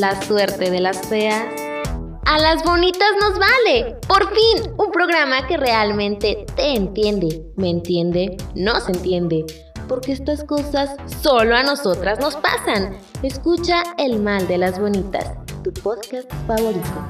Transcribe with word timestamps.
la 0.00 0.18
suerte 0.22 0.70
de 0.70 0.80
las 0.80 1.06
feas. 1.08 1.44
A 2.24 2.38
las 2.38 2.64
bonitas 2.64 3.10
nos 3.20 3.38
vale. 3.38 3.96
Por 4.08 4.34
fin, 4.34 4.72
un 4.78 4.90
programa 4.90 5.46
que 5.46 5.58
realmente 5.58 6.46
te 6.56 6.74
entiende. 6.74 7.42
¿Me 7.56 7.68
entiende? 7.68 8.38
No 8.54 8.80
se 8.80 8.92
entiende. 8.92 9.44
Porque 9.88 10.12
estas 10.12 10.42
cosas 10.44 10.96
solo 11.20 11.54
a 11.54 11.62
nosotras 11.62 12.18
nos 12.18 12.36
pasan. 12.36 12.96
Escucha 13.22 13.82
El 13.98 14.20
Mal 14.20 14.48
de 14.48 14.56
las 14.56 14.80
Bonitas, 14.80 15.34
tu 15.62 15.70
podcast 15.70 16.32
favorito. 16.46 17.04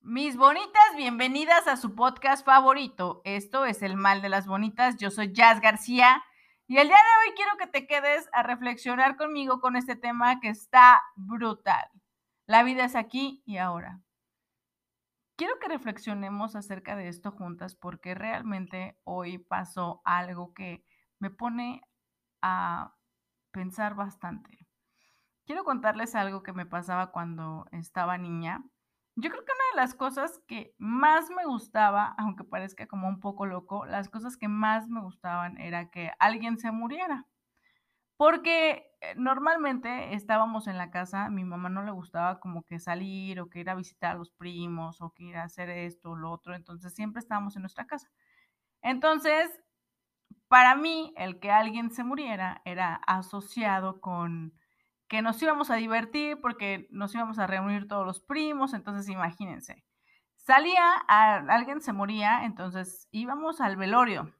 Mis 0.00 0.36
bonitas, 0.36 0.96
bienvenidas 0.96 1.66
a 1.66 1.76
su 1.76 1.96
podcast 1.96 2.46
favorito. 2.46 3.20
Esto 3.24 3.64
es 3.64 3.82
El 3.82 3.96
Mal 3.96 4.22
de 4.22 4.28
las 4.28 4.46
Bonitas. 4.46 4.96
Yo 4.96 5.10
soy 5.10 5.32
Jazz 5.32 5.60
García 5.60 6.22
y 6.66 6.78
el 6.78 6.88
día 6.88 6.96
de 6.96 7.28
hoy 7.28 7.34
quiero 7.36 7.56
que 7.58 7.66
te 7.66 7.86
quedes 7.86 8.28
a 8.32 8.42
reflexionar 8.42 9.16
conmigo 9.16 9.60
con 9.60 9.76
este 9.76 9.96
tema 9.96 10.40
que 10.40 10.48
está 10.48 11.02
brutal. 11.16 11.90
La 12.46 12.62
vida 12.62 12.84
es 12.84 12.96
aquí 12.96 13.42
y 13.44 13.58
ahora. 13.58 14.00
Quiero 15.36 15.58
que 15.58 15.68
reflexionemos 15.68 16.56
acerca 16.56 16.96
de 16.96 17.08
esto 17.08 17.32
juntas 17.32 17.74
porque 17.74 18.14
realmente 18.14 18.98
hoy 19.04 19.38
pasó 19.38 20.00
algo 20.04 20.54
que 20.54 20.84
me 21.18 21.30
pone 21.30 21.82
a 22.40 22.94
pensar 23.50 23.94
bastante. 23.94 24.66
Quiero 25.44 25.64
contarles 25.64 26.14
algo 26.14 26.42
que 26.42 26.52
me 26.52 26.66
pasaba 26.66 27.10
cuando 27.10 27.66
estaba 27.72 28.16
niña 28.16 28.64
yo 29.16 29.30
creo 29.30 29.44
que 29.44 29.52
las 29.74 29.94
cosas 29.94 30.40
que 30.46 30.74
más 30.78 31.30
me 31.30 31.44
gustaba, 31.46 32.14
aunque 32.18 32.44
parezca 32.44 32.86
como 32.86 33.08
un 33.08 33.20
poco 33.20 33.46
loco, 33.46 33.86
las 33.86 34.08
cosas 34.08 34.36
que 34.36 34.48
más 34.48 34.88
me 34.88 35.00
gustaban 35.00 35.58
era 35.60 35.90
que 35.90 36.12
alguien 36.18 36.58
se 36.58 36.70
muriera. 36.72 37.26
Porque 38.16 38.86
eh, 39.00 39.14
normalmente 39.16 40.14
estábamos 40.14 40.68
en 40.68 40.78
la 40.78 40.90
casa, 40.90 41.30
mi 41.30 41.44
mamá 41.44 41.68
no 41.68 41.82
le 41.84 41.90
gustaba 41.92 42.40
como 42.40 42.62
que 42.64 42.78
salir 42.78 43.40
o 43.40 43.50
que 43.50 43.60
ir 43.60 43.70
a 43.70 43.74
visitar 43.74 44.12
a 44.12 44.18
los 44.18 44.30
primos 44.30 45.00
o 45.02 45.10
que 45.12 45.24
ir 45.24 45.36
a 45.36 45.44
hacer 45.44 45.70
esto 45.70 46.12
o 46.12 46.16
lo 46.16 46.30
otro, 46.30 46.54
entonces 46.54 46.94
siempre 46.94 47.20
estábamos 47.20 47.56
en 47.56 47.62
nuestra 47.62 47.86
casa. 47.86 48.10
Entonces, 48.82 49.50
para 50.48 50.74
mí, 50.76 51.12
el 51.16 51.40
que 51.40 51.50
alguien 51.50 51.90
se 51.90 52.04
muriera 52.04 52.62
era 52.64 52.94
asociado 53.06 54.00
con 54.00 54.54
que 55.08 55.22
nos 55.22 55.42
íbamos 55.42 55.70
a 55.70 55.76
divertir 55.76 56.40
porque 56.40 56.86
nos 56.90 57.14
íbamos 57.14 57.38
a 57.38 57.46
reunir 57.46 57.88
todos 57.88 58.06
los 58.06 58.20
primos, 58.20 58.74
entonces 58.74 59.08
imagínense. 59.08 59.84
Salía, 60.36 60.96
alguien 61.08 61.80
se 61.80 61.92
moría, 61.92 62.44
entonces 62.44 63.08
íbamos 63.10 63.60
al 63.60 63.76
velorio. 63.76 64.34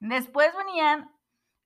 Después 0.00 0.52
venían 0.56 1.10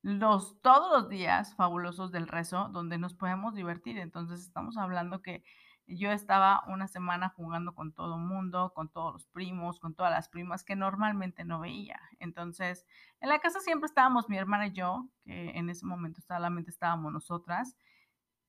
los 0.02 0.60
todos 0.62 0.90
los 0.90 1.10
días 1.10 1.54
fabulosos 1.56 2.10
del 2.10 2.26
rezo 2.26 2.68
donde 2.72 2.98
nos 2.98 3.14
podemos 3.14 3.54
divertir. 3.54 3.98
Entonces 3.98 4.40
estamos 4.40 4.76
hablando 4.78 5.20
que 5.20 5.44
yo 5.86 6.12
estaba 6.12 6.62
una 6.68 6.86
semana 6.86 7.30
jugando 7.30 7.74
con 7.74 7.92
todo 7.92 8.16
el 8.16 8.22
mundo, 8.22 8.72
con 8.74 8.88
todos 8.88 9.12
los 9.12 9.26
primos, 9.26 9.80
con 9.80 9.94
todas 9.94 10.12
las 10.12 10.28
primas 10.28 10.64
que 10.64 10.76
normalmente 10.76 11.44
no 11.44 11.60
veía. 11.60 12.00
Entonces, 12.20 12.86
en 13.20 13.28
la 13.28 13.40
casa 13.40 13.60
siempre 13.60 13.86
estábamos 13.86 14.28
mi 14.28 14.38
hermana 14.38 14.68
y 14.68 14.72
yo, 14.72 15.08
que 15.24 15.50
en 15.50 15.68
ese 15.68 15.84
momento 15.84 16.20
solamente 16.20 16.70
estábamos 16.70 17.12
nosotras. 17.12 17.76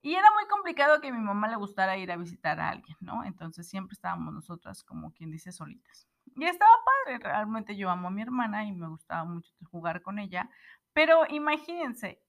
Y 0.02 0.16
era 0.16 0.27
muy 0.33 0.47
complicado 0.47 0.99
que 0.99 1.11
mi 1.11 1.19
mamá 1.19 1.47
le 1.47 1.55
gustara 1.57 1.97
ir 1.97 2.11
a 2.11 2.17
visitar 2.17 2.59
a 2.59 2.69
alguien, 2.69 2.97
¿no? 2.99 3.23
Entonces 3.23 3.69
siempre 3.69 3.94
estábamos 3.94 4.33
nosotras, 4.33 4.83
como 4.83 5.13
quien 5.13 5.31
dice, 5.31 5.52
solitas. 5.52 6.07
Y 6.35 6.45
estaba 6.45 6.71
padre, 7.05 7.19
realmente 7.19 7.75
yo 7.75 7.89
amo 7.89 8.07
a 8.07 8.11
mi 8.11 8.22
hermana 8.22 8.66
y 8.66 8.72
me 8.72 8.88
gustaba 8.88 9.25
mucho 9.25 9.53
jugar 9.69 10.02
con 10.02 10.17
ella, 10.17 10.49
pero 10.94 11.25
imagínense, 11.29 12.22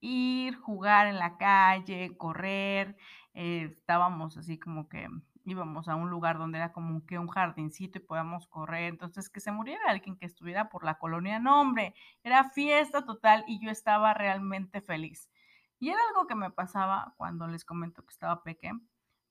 ir, 0.00 0.56
jugar 0.56 1.06
en 1.06 1.18
la 1.18 1.36
calle, 1.38 2.16
correr, 2.16 2.96
eh, 3.34 3.68
estábamos 3.72 4.36
así 4.36 4.58
como 4.58 4.88
que 4.88 5.08
íbamos 5.44 5.88
a 5.88 5.94
un 5.94 6.10
lugar 6.10 6.38
donde 6.38 6.58
era 6.58 6.72
como 6.72 7.06
que 7.06 7.18
un 7.18 7.28
jardincito 7.28 7.98
y 7.98 8.02
podíamos 8.02 8.48
correr, 8.48 8.84
entonces 8.84 9.30
que 9.30 9.40
se 9.40 9.52
muriera 9.52 9.80
alguien 9.88 10.16
que 10.16 10.26
estuviera 10.26 10.68
por 10.68 10.84
la 10.84 10.98
colonia, 10.98 11.38
no 11.38 11.60
hombre, 11.60 11.94
era 12.24 12.50
fiesta 12.50 13.04
total 13.04 13.44
y 13.46 13.64
yo 13.64 13.70
estaba 13.70 14.12
realmente 14.14 14.80
feliz. 14.80 15.30
Y 15.78 15.90
era 15.90 15.98
algo 16.08 16.26
que 16.26 16.34
me 16.34 16.50
pasaba 16.50 17.14
cuando 17.16 17.46
les 17.46 17.64
comento 17.64 18.04
que 18.04 18.12
estaba 18.12 18.42
pequeña. 18.42 18.80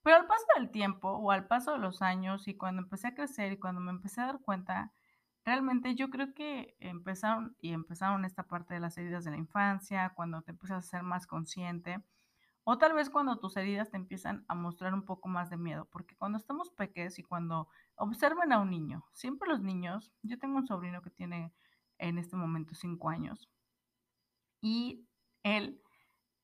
Pero 0.02 0.16
al 0.16 0.26
paso 0.26 0.44
del 0.56 0.70
tiempo 0.70 1.08
o 1.10 1.32
al 1.32 1.48
paso 1.48 1.72
de 1.72 1.78
los 1.78 2.00
años 2.00 2.46
y 2.46 2.56
cuando 2.56 2.82
empecé 2.82 3.08
a 3.08 3.14
crecer 3.14 3.52
y 3.52 3.58
cuando 3.58 3.80
me 3.80 3.90
empecé 3.90 4.20
a 4.20 4.26
dar 4.26 4.40
cuenta, 4.40 4.92
realmente 5.44 5.94
yo 5.94 6.10
creo 6.10 6.34
que 6.34 6.76
empezaron 6.80 7.56
y 7.60 7.72
empezaron 7.72 8.24
esta 8.24 8.44
parte 8.44 8.74
de 8.74 8.80
las 8.80 8.98
heridas 8.98 9.24
de 9.24 9.30
la 9.32 9.36
infancia, 9.36 10.12
cuando 10.14 10.42
te 10.42 10.52
empiezas 10.52 10.78
a 10.78 10.88
ser 10.88 11.02
más 11.02 11.26
consciente, 11.26 12.04
o 12.64 12.78
tal 12.78 12.94
vez 12.94 13.10
cuando 13.10 13.38
tus 13.38 13.56
heridas 13.56 13.90
te 13.90 13.96
empiezan 13.96 14.44
a 14.48 14.54
mostrar 14.56 14.92
un 14.92 15.04
poco 15.04 15.28
más 15.28 15.50
de 15.50 15.56
miedo, 15.56 15.88
porque 15.90 16.16
cuando 16.16 16.38
estamos 16.38 16.70
pequeños 16.70 17.18
y 17.18 17.22
cuando 17.22 17.68
observen 17.94 18.52
a 18.52 18.58
un 18.58 18.70
niño, 18.70 19.04
siempre 19.12 19.48
los 19.48 19.62
niños, 19.62 20.12
yo 20.22 20.38
tengo 20.38 20.56
un 20.56 20.66
sobrino 20.66 21.00
que 21.00 21.10
tiene 21.10 21.52
en 21.98 22.18
este 22.18 22.36
momento 22.36 22.74
cinco 22.74 23.08
años, 23.08 23.48
y 24.60 25.06
él 25.44 25.80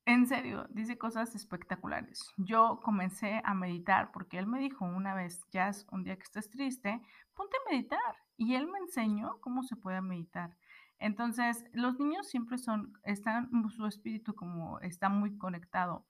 en 0.04 0.26
serio, 0.26 0.66
dice 0.70 0.98
cosas 0.98 1.34
espectaculares. 1.36 2.32
Yo 2.36 2.80
comencé 2.82 3.40
a 3.44 3.54
meditar 3.54 4.10
porque 4.12 4.38
él 4.38 4.46
me 4.46 4.58
dijo 4.58 4.84
una 4.84 5.14
vez, 5.14 5.46
ya 5.52 5.68
es 5.68 5.86
un 5.92 6.02
día 6.02 6.16
que 6.16 6.24
estés 6.24 6.50
triste, 6.50 7.00
ponte 7.34 7.56
a 7.56 7.70
meditar. 7.70 8.16
Y 8.36 8.54
él 8.54 8.66
me 8.66 8.78
enseñó 8.78 9.38
cómo 9.40 9.62
se 9.62 9.76
puede 9.76 10.00
meditar. 10.00 10.56
Entonces, 10.98 11.64
los 11.72 11.98
niños 12.00 12.28
siempre 12.28 12.58
son, 12.58 12.92
están, 13.04 13.50
su 13.70 13.86
espíritu 13.86 14.34
como 14.34 14.80
está 14.80 15.08
muy 15.08 15.36
conectado 15.36 16.04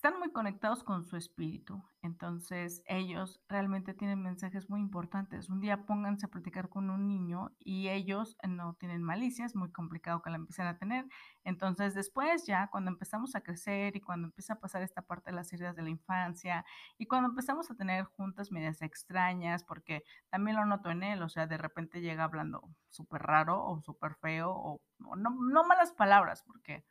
están 0.00 0.18
muy 0.18 0.32
conectados 0.32 0.82
con 0.82 1.04
su 1.04 1.18
espíritu. 1.18 1.84
Entonces, 2.00 2.82
ellos 2.86 3.42
realmente 3.50 3.92
tienen 3.92 4.22
mensajes 4.22 4.70
muy 4.70 4.80
importantes. 4.80 5.50
Un 5.50 5.60
día 5.60 5.84
pónganse 5.84 6.24
a 6.24 6.30
platicar 6.30 6.70
con 6.70 6.88
un 6.88 7.06
niño 7.06 7.54
y 7.58 7.90
ellos 7.90 8.34
no 8.48 8.72
tienen 8.80 9.02
malicia, 9.02 9.44
es 9.44 9.54
muy 9.54 9.70
complicado 9.70 10.22
que 10.22 10.30
la 10.30 10.36
empiecen 10.36 10.66
a 10.68 10.78
tener. 10.78 11.04
Entonces, 11.44 11.92
después 11.92 12.46
ya, 12.46 12.68
cuando 12.72 12.90
empezamos 12.90 13.34
a 13.34 13.42
crecer 13.42 13.94
y 13.94 14.00
cuando 14.00 14.28
empieza 14.28 14.54
a 14.54 14.58
pasar 14.58 14.80
esta 14.80 15.02
parte 15.02 15.32
de 15.32 15.36
las 15.36 15.52
heridas 15.52 15.76
de 15.76 15.82
la 15.82 15.90
infancia 15.90 16.64
y 16.96 17.04
cuando 17.04 17.28
empezamos 17.28 17.70
a 17.70 17.74
tener 17.74 18.04
juntas 18.04 18.50
medias 18.50 18.80
extrañas, 18.80 19.64
porque 19.64 20.02
también 20.30 20.56
lo 20.56 20.64
noto 20.64 20.88
en 20.90 21.02
él, 21.02 21.22
o 21.22 21.28
sea, 21.28 21.46
de 21.46 21.58
repente 21.58 22.00
llega 22.00 22.24
hablando 22.24 22.70
súper 22.88 23.20
raro 23.20 23.62
o 23.62 23.82
súper 23.82 24.14
feo 24.14 24.50
o, 24.50 24.80
no, 24.98 25.28
no 25.28 25.64
malas 25.64 25.92
palabras, 25.92 26.42
porque 26.46 26.86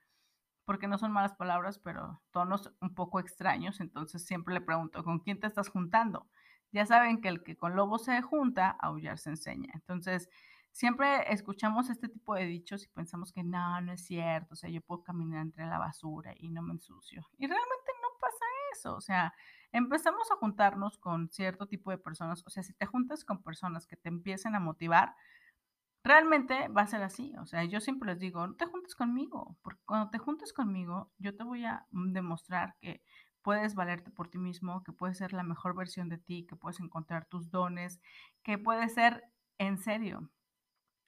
porque 0.69 0.87
no 0.87 0.99
son 0.99 1.11
malas 1.11 1.33
palabras, 1.33 1.79
pero 1.79 2.21
tonos 2.29 2.71
un 2.79 2.93
poco 2.93 3.19
extraños, 3.19 3.79
entonces 3.79 4.23
siempre 4.23 4.53
le 4.53 4.61
pregunto, 4.61 5.03
¿con 5.03 5.17
quién 5.17 5.39
te 5.39 5.47
estás 5.47 5.67
juntando? 5.67 6.29
Ya 6.71 6.85
saben 6.85 7.21
que 7.21 7.27
el 7.27 7.41
que 7.41 7.57
con 7.57 7.75
lobo 7.75 7.97
se 7.97 8.21
junta, 8.21 8.77
aullar 8.79 9.17
se 9.17 9.31
enseña. 9.31 9.71
Entonces, 9.73 10.29
siempre 10.71 11.33
escuchamos 11.33 11.89
este 11.89 12.07
tipo 12.07 12.35
de 12.35 12.45
dichos 12.45 12.83
y 12.83 12.87
pensamos 12.89 13.33
que 13.33 13.43
no, 13.43 13.81
no 13.81 13.93
es 13.93 14.05
cierto, 14.05 14.53
o 14.53 14.55
sea, 14.55 14.69
yo 14.69 14.79
puedo 14.81 15.01
caminar 15.01 15.41
entre 15.41 15.65
la 15.65 15.79
basura 15.79 16.35
y 16.37 16.49
no 16.49 16.61
me 16.61 16.73
ensucio. 16.73 17.27
Y 17.39 17.47
realmente 17.47 17.91
no 18.03 18.09
pasa 18.21 18.45
eso, 18.71 18.95
o 18.95 19.01
sea, 19.01 19.33
empezamos 19.71 20.29
a 20.29 20.35
juntarnos 20.35 20.99
con 20.99 21.31
cierto 21.31 21.65
tipo 21.65 21.89
de 21.89 21.97
personas, 21.97 22.43
o 22.45 22.49
sea, 22.51 22.61
si 22.61 22.73
te 22.73 22.85
juntas 22.85 23.25
con 23.25 23.41
personas 23.41 23.87
que 23.87 23.95
te 23.95 24.09
empiecen 24.09 24.53
a 24.53 24.59
motivar, 24.59 25.15
realmente 26.09 26.67
va 26.69 26.81
a 26.81 26.87
ser 26.87 27.03
así. 27.03 27.33
O 27.39 27.45
sea, 27.45 27.63
yo 27.65 27.79
siempre 27.79 28.09
les 28.09 28.19
digo, 28.19 28.45
no 28.47 28.55
te 28.55 28.65
juntes 28.65 28.95
conmigo, 28.95 29.57
porque 29.61 29.81
cuando 29.85 30.09
te 30.09 30.17
juntes 30.17 30.53
conmigo, 30.53 31.11
yo 31.19 31.35
te 31.35 31.43
voy 31.43 31.65
a 31.65 31.85
demostrar 31.91 32.75
que 32.81 33.03
puedes 33.43 33.75
valerte 33.75 34.09
por 34.09 34.27
ti 34.27 34.39
mismo, 34.39 34.83
que 34.83 34.91
puedes 34.91 35.19
ser 35.19 35.33
la 35.33 35.43
mejor 35.43 35.75
versión 35.75 36.09
de 36.09 36.17
ti, 36.17 36.47
que 36.47 36.55
puedes 36.55 36.79
encontrar 36.79 37.25
tus 37.25 37.51
dones, 37.51 38.01
que 38.43 38.57
puedes 38.57 38.93
ser 38.95 39.23
en 39.59 39.77
serio 39.77 40.31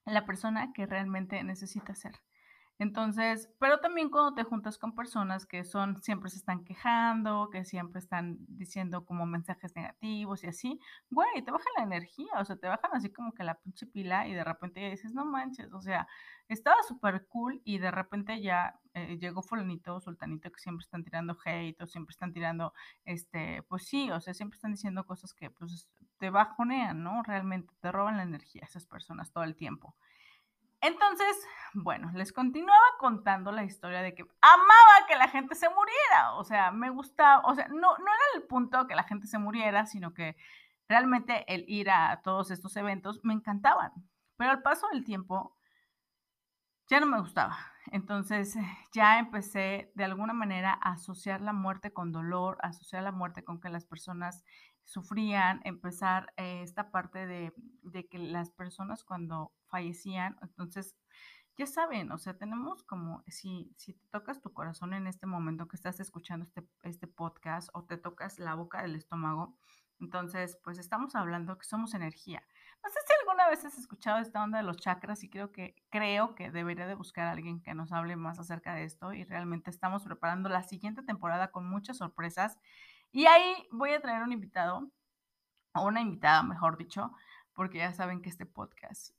la 0.06 0.26
persona 0.26 0.72
que 0.72 0.86
realmente 0.86 1.44
necesitas 1.44 2.00
ser. 2.00 2.14
Entonces, 2.82 3.48
pero 3.60 3.80
también 3.80 4.10
cuando 4.10 4.34
te 4.34 4.44
juntas 4.44 4.80
con 4.80 4.96
personas 4.96 5.46
que 5.46 5.64
son, 5.64 6.02
siempre 6.02 6.32
se 6.32 6.38
están 6.38 6.64
quejando, 6.64 7.52
que 7.52 7.64
siempre 7.64 8.00
están 8.00 8.40
diciendo 8.48 9.06
como 9.06 9.28
mensajes 9.28 9.76
negativos 9.76 10.44
y 10.44 10.48
así, 10.48 10.80
güey, 11.12 11.30
te 11.46 11.52
baja 11.52 11.70
la 11.78 11.84
energía, 11.84 12.32
o 12.40 12.44
sea, 12.44 12.56
te 12.56 12.68
bajan 12.68 12.90
así 12.96 13.12
como 13.12 13.34
que 13.34 13.44
la 13.44 13.54
pinche 13.60 13.86
pila 13.86 14.28
y 14.28 14.34
de 14.34 14.44
repente 14.44 14.82
ya 14.82 14.90
dices, 14.90 15.14
no 15.14 15.26
manches, 15.26 15.72
o 15.74 15.80
sea, 15.80 16.08
estaba 16.48 16.82
súper 16.82 17.28
cool 17.28 17.62
y 17.66 17.78
de 17.78 17.92
repente 17.92 18.42
ya 18.42 18.80
eh, 18.96 19.20
llegó 19.20 19.44
fulanito 19.44 19.94
o 19.98 20.02
sultanito 20.02 20.52
que 20.52 20.60
siempre 20.60 20.84
están 20.84 21.04
tirando 21.04 21.38
hate 21.46 21.80
o 21.84 21.86
siempre 21.86 22.14
están 22.14 22.34
tirando, 22.34 22.74
este, 23.06 23.62
pues 23.70 23.86
sí, 23.86 24.10
o 24.10 24.20
sea, 24.20 24.34
siempre 24.34 24.56
están 24.56 24.72
diciendo 24.72 25.06
cosas 25.06 25.36
que 25.36 25.52
pues 25.52 25.88
te 26.18 26.32
bajonean, 26.32 27.04
¿no? 27.04 27.22
Realmente 27.22 27.76
te 27.80 27.92
roban 27.92 28.18
la 28.18 28.24
energía 28.24 28.64
esas 28.64 28.88
personas 28.88 29.32
todo 29.32 29.44
el 29.44 29.56
tiempo. 29.56 29.96
Entonces, 30.82 31.48
bueno, 31.74 32.12
les 32.14 32.34
continuaba 32.34 32.86
contando 33.00 33.52
la 33.52 33.64
historia 33.64 34.02
de 34.02 34.14
que 34.14 34.24
amaba 34.42 35.08
que 35.08 35.16
la 35.16 35.28
gente 35.28 35.56
se 35.56 35.70
muriera. 35.70 36.34
O 36.36 36.44
sea, 36.44 36.72
me 36.72 36.90
gustaba, 36.90 37.42
o 37.46 37.56
sea, 37.56 37.68
no, 37.68 37.98
no 37.98 38.08
era 38.08 38.24
el 38.36 38.44
punto 38.44 38.88
que 38.88 38.96
la 38.96 39.04
gente 39.04 39.28
se 39.28 39.38
muriera, 39.38 39.86
sino 39.86 40.14
que 40.14 40.36
realmente 40.90 41.46
el 41.54 41.64
ir 41.70 41.90
a 41.90 42.22
todos 42.24 42.52
estos 42.52 42.76
eventos 42.76 43.22
me 43.24 43.34
encantaban. 43.34 43.92
Pero 44.38 44.52
al 44.52 44.62
paso 44.62 44.88
del 44.90 45.06
tiempo, 45.06 45.56
ya 46.88 47.00
no 47.00 47.06
me 47.06 47.20
gustaba. 47.22 47.58
Entonces 47.92 48.56
ya 48.92 49.20
empecé 49.20 49.92
de 49.96 50.04
alguna 50.04 50.34
manera 50.34 50.78
a 50.82 50.94
asociar 50.94 51.42
la 51.42 51.54
muerte 51.54 51.94
con 51.94 52.12
dolor, 52.12 52.58
a 52.62 52.68
asociar 52.68 53.04
la 53.04 53.12
muerte 53.12 53.44
con 53.44 53.60
que 53.60 53.70
las 53.70 53.86
personas 53.86 54.44
sufrían, 54.86 55.62
empezar 55.64 56.34
eh, 56.38 56.62
esta 56.64 56.92
parte 56.92 57.26
de, 57.26 57.54
de, 57.84 58.08
que 58.08 58.20
las 58.20 58.52
personas 58.52 59.04
cuando 59.04 59.54
fallecían, 59.68 60.38
entonces 60.42 60.96
ya 61.58 61.66
saben, 61.66 62.12
o 62.12 62.18
sea, 62.18 62.38
tenemos 62.38 62.84
como, 62.84 63.24
si, 63.28 63.74
si 63.78 63.94
te 63.94 64.08
tocas 64.10 64.42
tu 64.42 64.54
corazón 64.54 64.94
en 64.94 65.08
este 65.08 65.28
momento 65.28 65.68
que 65.68 65.76
estás 65.76 66.00
escuchando 66.00 66.46
este, 66.46 66.68
este 66.84 67.08
podcast 67.08 67.70
o 67.74 67.84
te 67.84 67.98
tocas 67.98 68.40
la 68.40 68.56
boca 68.56 68.82
del 68.82 68.96
estómago, 68.96 69.58
entonces, 70.02 70.58
pues 70.64 70.80
estamos 70.80 71.14
hablando 71.16 71.58
que 71.60 71.66
somos 71.66 71.94
energía. 71.94 72.44
No 72.84 72.90
sé 72.90 73.00
si 73.06 73.14
alguna 73.20 73.48
vez 73.48 73.64
has 73.64 73.78
escuchado 73.78 74.18
esta 74.20 74.44
onda 74.44 74.58
de 74.58 74.64
los 74.64 74.78
chakras 74.78 75.24
y 75.24 75.30
creo 75.30 75.52
que, 75.52 75.76
creo 75.92 76.34
que 76.34 76.50
debería 76.50 76.88
de 76.88 76.96
buscar 76.96 77.28
a 77.28 77.32
alguien 77.32 77.62
que 77.62 77.76
nos 77.76 77.92
hable 77.92 78.16
más 78.16 78.40
acerca 78.40 78.74
de 78.74 78.84
esto 78.84 79.14
y 79.14 79.24
realmente 79.24 79.70
estamos 79.70 80.04
preparando 80.04 80.50
la 80.50 80.64
siguiente 80.64 81.04
temporada 81.04 81.52
con 81.52 81.70
muchas 81.70 81.98
sorpresas 81.98 82.58
y 83.12 83.26
ahí 83.26 83.68
voy 83.72 83.92
a 83.92 84.02
traer 84.02 84.24
un 84.24 84.32
invitado, 84.32 84.90
o 85.74 85.86
una 85.86 86.02
invitada, 86.02 86.44
mejor 86.44 86.78
dicho, 86.78 87.12
porque 87.54 87.80
ya 87.80 87.94
saben 87.94 88.22
que 88.22 88.30
este 88.30 88.46
podcast 88.46 89.16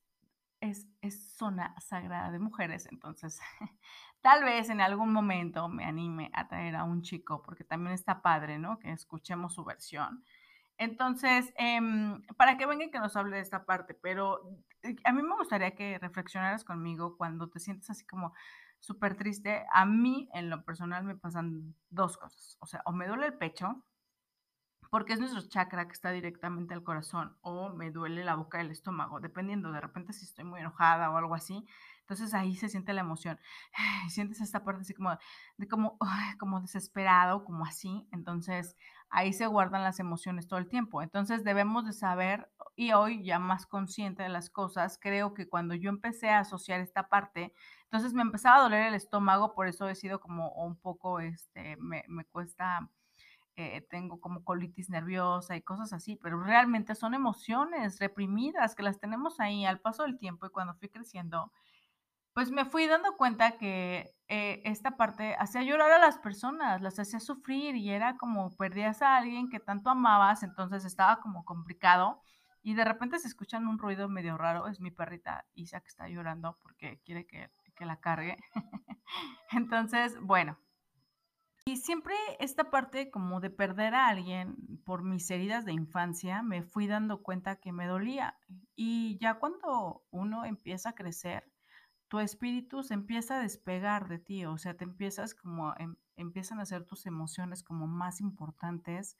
es, 0.60 0.86
es 1.00 1.34
zona 1.34 1.74
sagrada 1.80 2.30
de 2.30 2.38
mujeres, 2.38 2.86
entonces 2.90 3.40
tal 4.20 4.44
vez 4.44 4.70
en 4.70 4.80
algún 4.80 5.12
momento 5.12 5.68
me 5.68 5.84
anime 5.84 6.30
a 6.32 6.48
traer 6.48 6.76
a 6.76 6.84
un 6.84 7.02
chico, 7.02 7.42
porque 7.42 7.64
también 7.64 7.94
está 7.94 8.22
padre, 8.22 8.58
¿no? 8.58 8.78
Que 8.78 8.92
escuchemos 8.92 9.54
su 9.54 9.64
versión. 9.64 10.24
Entonces, 10.78 11.52
em, 11.56 12.22
para 12.36 12.56
que 12.56 12.66
venga 12.66 12.84
y 12.84 12.90
que 12.90 12.98
nos 12.98 13.16
hable 13.16 13.36
de 13.36 13.42
esta 13.42 13.64
parte, 13.64 13.94
pero 13.94 14.40
eh, 14.82 14.96
a 15.04 15.12
mí 15.12 15.22
me 15.22 15.36
gustaría 15.36 15.74
que 15.74 15.98
reflexionaras 15.98 16.64
conmigo 16.64 17.16
cuando 17.16 17.48
te 17.48 17.60
sientes 17.60 17.90
así 17.90 18.06
como 18.06 18.32
súper 18.82 19.16
triste. 19.16 19.64
A 19.72 19.86
mí, 19.86 20.28
en 20.34 20.50
lo 20.50 20.64
personal, 20.64 21.04
me 21.04 21.16
pasan 21.16 21.74
dos 21.88 22.18
cosas. 22.18 22.56
O 22.60 22.66
sea, 22.66 22.82
o 22.84 22.92
me 22.92 23.06
duele 23.06 23.26
el 23.26 23.38
pecho, 23.38 23.82
porque 24.90 25.14
es 25.14 25.20
nuestro 25.20 25.40
chakra 25.48 25.86
que 25.86 25.92
está 25.92 26.10
directamente 26.10 26.74
al 26.74 26.82
corazón, 26.82 27.38
o 27.40 27.70
me 27.70 27.90
duele 27.90 28.24
la 28.24 28.34
boca 28.34 28.58
del 28.58 28.70
estómago, 28.70 29.20
dependiendo, 29.20 29.72
de 29.72 29.80
repente 29.80 30.12
si 30.12 30.26
estoy 30.26 30.44
muy 30.44 30.60
enojada 30.60 31.10
o 31.10 31.16
algo 31.16 31.34
así, 31.34 31.64
entonces 32.02 32.34
ahí 32.34 32.56
se 32.56 32.68
siente 32.68 32.92
la 32.92 33.00
emoción. 33.00 33.38
Sientes 34.10 34.40
esta 34.40 34.64
parte 34.64 34.82
así 34.82 34.92
como 34.92 35.16
de 35.56 35.68
como, 35.68 35.98
como 36.38 36.60
desesperado, 36.60 37.44
como 37.44 37.64
así. 37.64 38.06
Entonces 38.12 38.76
ahí 39.08 39.32
se 39.32 39.46
guardan 39.46 39.82
las 39.82 40.00
emociones 40.00 40.46
todo 40.48 40.58
el 40.58 40.68
tiempo. 40.68 41.00
Entonces 41.02 41.44
debemos 41.44 41.86
de 41.86 41.92
saber, 41.92 42.50
y 42.76 42.92
hoy 42.92 43.24
ya 43.24 43.38
más 43.38 43.66
consciente 43.66 44.22
de 44.22 44.28
las 44.28 44.50
cosas, 44.50 44.98
creo 45.00 45.32
que 45.32 45.48
cuando 45.48 45.74
yo 45.74 45.90
empecé 45.90 46.30
a 46.30 46.40
asociar 46.40 46.80
esta 46.80 47.08
parte, 47.08 47.54
entonces 47.92 48.14
me 48.14 48.22
empezaba 48.22 48.56
a 48.56 48.62
doler 48.62 48.86
el 48.86 48.94
estómago, 48.94 49.54
por 49.54 49.68
eso 49.68 49.86
he 49.86 49.94
sido 49.94 50.18
como 50.18 50.50
un 50.52 50.76
poco, 50.76 51.20
este, 51.20 51.76
me, 51.76 52.04
me 52.08 52.24
cuesta 52.24 52.88
eh, 53.54 53.86
tengo 53.90 54.18
como 54.18 54.44
colitis 54.44 54.88
nerviosa 54.88 55.56
y 55.56 55.60
cosas 55.60 55.92
así, 55.92 56.16
pero 56.16 56.42
realmente 56.42 56.94
son 56.94 57.12
emociones 57.12 57.98
reprimidas 57.98 58.74
que 58.74 58.82
las 58.82 58.98
tenemos 58.98 59.40
ahí 59.40 59.66
al 59.66 59.78
paso 59.78 60.04
del 60.04 60.16
tiempo 60.18 60.46
y 60.46 60.50
cuando 60.50 60.74
fui 60.76 60.88
creciendo, 60.88 61.52
pues 62.32 62.50
me 62.50 62.64
fui 62.64 62.86
dando 62.86 63.14
cuenta 63.18 63.58
que 63.58 64.14
eh, 64.28 64.62
esta 64.64 64.96
parte 64.96 65.36
hacía 65.38 65.62
llorar 65.62 65.92
a 65.92 65.98
las 65.98 66.18
personas, 66.18 66.80
las 66.80 66.98
hacía 66.98 67.20
sufrir 67.20 67.76
y 67.76 67.90
era 67.90 68.16
como 68.16 68.56
perdías 68.56 69.02
a 69.02 69.18
alguien 69.18 69.50
que 69.50 69.60
tanto 69.60 69.90
amabas, 69.90 70.42
entonces 70.42 70.86
estaba 70.86 71.20
como 71.20 71.44
complicado 71.44 72.22
y 72.62 72.74
de 72.74 72.84
repente 72.84 73.18
se 73.18 73.28
escuchan 73.28 73.66
un 73.68 73.78
ruido 73.78 74.08
medio 74.08 74.38
raro, 74.38 74.68
es 74.68 74.80
mi 74.80 74.90
perrita 74.90 75.44
Isa 75.52 75.80
que 75.80 75.88
está 75.88 76.08
llorando 76.08 76.58
porque 76.62 77.00
quiere 77.04 77.26
que, 77.26 77.50
que 77.74 77.86
la 77.86 78.00
cargue. 78.00 78.36
entonces, 79.52 80.20
bueno, 80.20 80.58
y 81.64 81.76
siempre 81.76 82.14
esta 82.40 82.70
parte 82.70 83.10
como 83.10 83.40
de 83.40 83.50
perder 83.50 83.94
a 83.94 84.08
alguien 84.08 84.56
por 84.84 85.04
mis 85.04 85.30
heridas 85.30 85.64
de 85.64 85.72
infancia, 85.72 86.42
me 86.42 86.62
fui 86.62 86.88
dando 86.88 87.22
cuenta 87.22 87.60
que 87.60 87.72
me 87.72 87.86
dolía. 87.86 88.36
Y 88.74 89.16
ya 89.20 89.34
cuando 89.38 90.04
uno 90.10 90.44
empieza 90.44 90.90
a 90.90 90.94
crecer, 90.94 91.44
tu 92.08 92.18
espíritu 92.18 92.82
se 92.82 92.94
empieza 92.94 93.36
a 93.36 93.42
despegar 93.42 94.08
de 94.08 94.18
ti, 94.18 94.44
o 94.44 94.58
sea, 94.58 94.76
te 94.76 94.84
empiezas 94.84 95.34
como, 95.34 95.74
em, 95.78 95.96
empiezan 96.16 96.60
a 96.60 96.66
ser 96.66 96.84
tus 96.84 97.06
emociones 97.06 97.62
como 97.62 97.86
más 97.86 98.20
importantes 98.20 99.16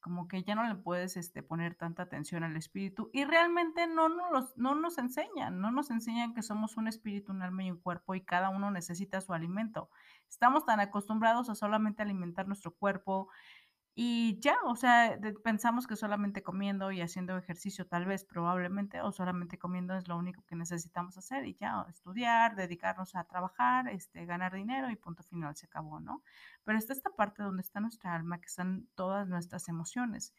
como 0.00 0.28
que 0.28 0.42
ya 0.42 0.54
no 0.54 0.66
le 0.66 0.74
puedes 0.74 1.16
este, 1.16 1.42
poner 1.42 1.74
tanta 1.74 2.02
atención 2.02 2.42
al 2.42 2.56
espíritu 2.56 3.10
y 3.12 3.24
realmente 3.24 3.86
no, 3.86 4.08
nos, 4.08 4.56
no 4.56 4.74
nos 4.74 4.98
enseñan, 4.98 5.60
no 5.60 5.70
nos 5.70 5.90
enseñan 5.90 6.34
que 6.34 6.42
somos 6.42 6.76
un 6.76 6.88
espíritu, 6.88 7.32
un 7.32 7.42
alma 7.42 7.64
y 7.64 7.70
un 7.70 7.78
cuerpo 7.78 8.14
y 8.14 8.22
cada 8.22 8.48
uno 8.48 8.70
necesita 8.70 9.20
su 9.20 9.32
alimento. 9.32 9.90
Estamos 10.28 10.64
tan 10.64 10.80
acostumbrados 10.80 11.50
a 11.50 11.54
solamente 11.54 12.02
alimentar 12.02 12.46
nuestro 12.46 12.74
cuerpo, 12.74 13.28
y 13.94 14.38
ya, 14.40 14.56
o 14.64 14.76
sea, 14.76 15.18
pensamos 15.42 15.86
que 15.86 15.96
solamente 15.96 16.42
comiendo 16.42 16.92
y 16.92 17.00
haciendo 17.00 17.36
ejercicio 17.36 17.86
tal 17.86 18.06
vez, 18.06 18.24
probablemente, 18.24 19.00
o 19.00 19.10
solamente 19.12 19.58
comiendo 19.58 19.96
es 19.96 20.06
lo 20.06 20.16
único 20.16 20.42
que 20.46 20.54
necesitamos 20.56 21.18
hacer 21.18 21.44
y 21.46 21.54
ya, 21.56 21.84
estudiar, 21.88 22.54
dedicarnos 22.54 23.14
a 23.16 23.24
trabajar, 23.24 23.88
este, 23.88 24.24
ganar 24.26 24.54
dinero 24.54 24.90
y 24.90 24.96
punto 24.96 25.22
final, 25.24 25.56
se 25.56 25.66
acabó, 25.66 26.00
¿no? 26.00 26.22
Pero 26.64 26.78
está 26.78 26.92
esta 26.92 27.10
parte 27.10 27.42
donde 27.42 27.62
está 27.62 27.80
nuestra 27.80 28.14
alma, 28.14 28.40
que 28.40 28.46
están 28.46 28.88
todas 28.94 29.28
nuestras 29.28 29.68
emociones. 29.68 30.34